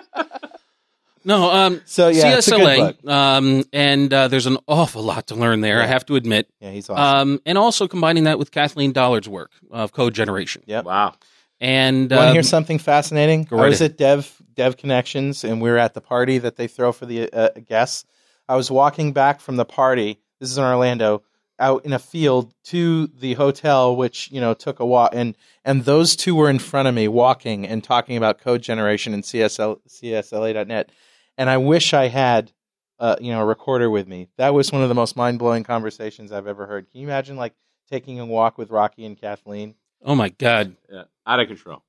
No, 1.25 1.51
um, 1.51 1.81
So 1.87 2.09
yeah, 2.09 2.37
it's 2.39 2.49
a 2.49 2.51
good 2.53 2.61
CSLA, 2.61 2.79
book. 3.03 3.11
um, 3.11 3.65
and 3.73 4.13
uh, 4.13 4.29
there's 4.29 4.47
an 4.47 4.59
awful 4.69 5.03
lot 5.03 5.29
to 5.29 5.35
learn 5.35 5.61
there. 5.63 5.81
I 5.83 5.87
have 5.87 6.05
to 6.07 6.17
admit, 6.17 6.49
Yeah, 6.61 6.71
he's 6.71 6.91
awesome. 6.91 7.31
um, 7.33 7.41
and 7.47 7.57
also 7.59 7.89
combining 7.89 8.25
that 8.25 8.39
with 8.39 8.51
Kathleen 8.51 8.93
Dollard's 8.93 9.29
work 9.29 9.53
of 9.71 9.93
code 9.93 10.15
generation. 10.15 10.63
Yep. 10.67 10.85
Wow. 10.85 11.15
And 11.61 12.11
Want 12.11 12.11
to 12.11 12.27
um, 12.29 12.33
hear 12.35 12.43
something 12.43 12.79
fascinating? 12.79 13.45
go 13.45 13.57
I 13.57 13.63
right 13.63 13.69
was 13.71 13.81
at 13.81 13.97
Dev 13.97 14.43
Dev 14.55 14.77
Connections, 14.77 15.45
and 15.45 15.63
we 15.63 15.71
were 15.71 15.79
at 15.79 15.95
the 15.95 16.01
party 16.01 16.39
that 16.39 16.57
they 16.57 16.67
throw 16.67 16.93
for 16.93 17.07
the 17.07 17.31
uh, 17.33 17.49
guests. 17.69 18.05
I 18.49 18.57
was 18.57 18.71
walking 18.71 19.13
back 19.13 19.41
from 19.41 19.57
the 19.57 19.65
party. 19.65 20.19
This 20.41 20.51
is 20.51 20.59
in 20.59 20.65
Orlando, 20.65 21.23
out 21.59 21.85
in 21.87 21.93
a 21.93 21.99
field 21.99 22.53
to 22.65 23.07
the 23.07 23.35
hotel, 23.35 23.97
which 23.97 24.31
you 24.31 24.41
know 24.41 24.53
took 24.53 24.81
a 24.81 24.85
walk, 24.85 25.13
and 25.15 25.37
and 25.65 25.85
those 25.85 26.17
two 26.17 26.35
were 26.35 26.51
in 26.51 26.59
front 26.59 26.89
of 26.89 26.95
me, 26.95 27.09
walking 27.09 27.67
and 27.67 27.83
talking 27.83 28.17
about 28.17 28.39
code 28.41 28.61
generation 28.61 29.15
and 29.15 29.23
CSL 29.23 29.79
CSLA.net. 29.89 30.91
And 31.37 31.51
I 31.51 31.57
wish 31.57 31.93
I 31.95 32.09
had, 32.09 32.53
uh, 32.99 33.17
you 33.21 33.33
know, 33.33 33.41
a 33.41 33.45
recorder 33.45 33.91
with 33.91 34.07
me. 34.07 34.29
That 34.39 34.55
was 34.55 34.71
one 34.73 34.83
of 34.83 34.89
the 34.89 34.95
most 34.95 35.17
mind 35.17 35.39
blowing 35.39 35.65
conversations 35.65 36.33
I've 36.33 36.47
ever 36.47 36.67
heard. 36.67 36.91
Can 36.91 37.01
you 37.01 37.07
imagine 37.07 37.37
like 37.37 37.55
taking 37.91 38.21
a 38.21 38.27
walk 38.27 38.57
with 38.59 38.71
Rocky 38.71 39.05
and 39.05 39.17
Kathleen? 39.21 39.75
oh 40.07 40.15
my 40.15 40.29
god, 40.29 40.77
Yeah. 40.93 41.05
Out 41.27 41.41
of 41.41 41.49
control. 41.49 41.83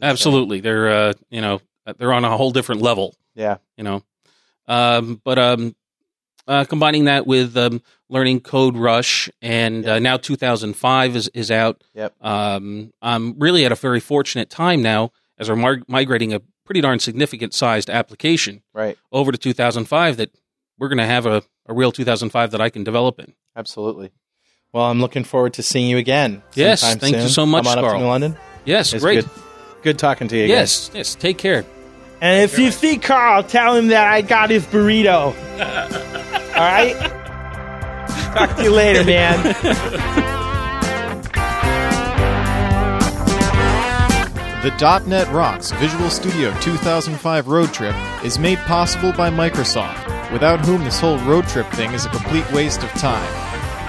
absolutely, 0.00 0.60
they're 0.60 0.88
uh, 0.90 1.12
you 1.30 1.40
know 1.40 1.60
they're 1.98 2.12
on 2.12 2.24
a 2.24 2.36
whole 2.36 2.50
different 2.52 2.82
level. 2.82 3.14
Yeah. 3.34 3.56
you 3.76 3.84
know. 3.84 4.02
Um, 4.68 5.20
but 5.24 5.38
um, 5.38 5.74
uh, 6.46 6.64
combining 6.64 7.04
that 7.06 7.26
with 7.26 7.56
um, 7.56 7.82
learning 8.08 8.40
CodeRush, 8.40 9.30
and 9.40 9.86
uh, 9.86 9.98
now 9.98 10.16
2005 10.18 11.16
is 11.16 11.28
is 11.34 11.50
out. 11.50 11.82
Yep. 11.94 12.14
Um, 12.20 12.92
I'm 13.02 13.38
really 13.38 13.64
at 13.64 13.72
a 13.72 13.76
very 13.76 14.00
fortunate 14.00 14.50
time 14.50 14.82
now 14.82 15.10
as 15.38 15.48
we're 15.48 15.56
mar- 15.56 15.82
migrating 15.88 16.32
a 16.34 16.40
pretty 16.64 16.80
darn 16.80 16.98
significant 16.98 17.54
sized 17.54 17.90
application 17.90 18.62
Right. 18.74 18.96
over 19.10 19.32
to 19.32 19.38
2005 19.38 20.16
that 20.18 20.30
we're 20.78 20.88
going 20.88 20.98
to 20.98 21.06
have 21.06 21.26
a, 21.26 21.42
a 21.66 21.74
real 21.74 21.92
2005 21.92 22.50
that 22.52 22.60
I 22.60 22.70
can 22.70 22.84
develop 22.84 23.18
in. 23.18 23.34
Absolutely. 23.56 24.10
Well, 24.72 24.84
I'm 24.84 25.00
looking 25.00 25.24
forward 25.24 25.52
to 25.54 25.62
seeing 25.62 25.88
you 25.90 25.98
again. 25.98 26.42
Yes, 26.54 26.80
sometime 26.80 26.98
thank 26.98 27.16
you 27.16 27.28
so 27.28 27.44
much, 27.44 27.64
Come 27.64 27.72
on 27.72 27.84
up 27.84 27.90
Carl. 27.90 28.00
to 28.00 28.06
London. 28.06 28.36
Yes, 28.64 28.92
It's 28.94 29.02
great. 29.04 29.24
Good, 29.24 29.30
good 29.82 29.98
talking 29.98 30.28
to 30.28 30.36
you. 30.36 30.44
Again. 30.44 30.56
Yes, 30.58 30.90
yes. 30.94 31.14
Take 31.14 31.36
care. 31.38 31.64
And 32.20 32.42
if 32.42 32.58
you 32.58 32.70
see 32.70 32.96
Carl, 32.98 33.42
tell 33.42 33.74
him 33.76 33.88
that 33.88 34.06
I 34.06 34.22
got 34.22 34.48
his 34.50 34.64
burrito. 34.64 35.34
All 36.54 36.62
right? 36.62 36.94
Talk 38.34 38.56
to 38.56 38.62
you 38.62 38.70
later, 38.70 39.04
man. 39.04 40.38
The 44.62 45.02
.NET 45.08 45.28
Rocks 45.32 45.72
Visual 45.72 46.08
Studio 46.08 46.54
2005 46.60 47.48
road 47.48 47.74
trip 47.74 47.96
is 48.22 48.38
made 48.38 48.58
possible 48.58 49.12
by 49.12 49.28
Microsoft, 49.28 50.30
without 50.30 50.64
whom 50.64 50.84
this 50.84 51.00
whole 51.00 51.18
road 51.18 51.48
trip 51.48 51.66
thing 51.72 51.92
is 51.94 52.06
a 52.06 52.10
complete 52.10 52.48
waste 52.52 52.84
of 52.84 52.90
time. 52.90 53.28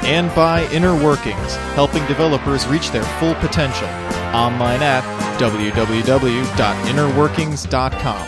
And 0.03 0.33
by 0.33 0.65
Inner 0.71 0.95
Workings, 0.95 1.55
helping 1.75 2.03
developers 2.07 2.65
reach 2.65 2.89
their 2.89 3.03
full 3.19 3.35
potential. 3.35 3.87
Online 4.33 4.81
at 4.81 5.03
www.innerworkings.com. 5.39 8.27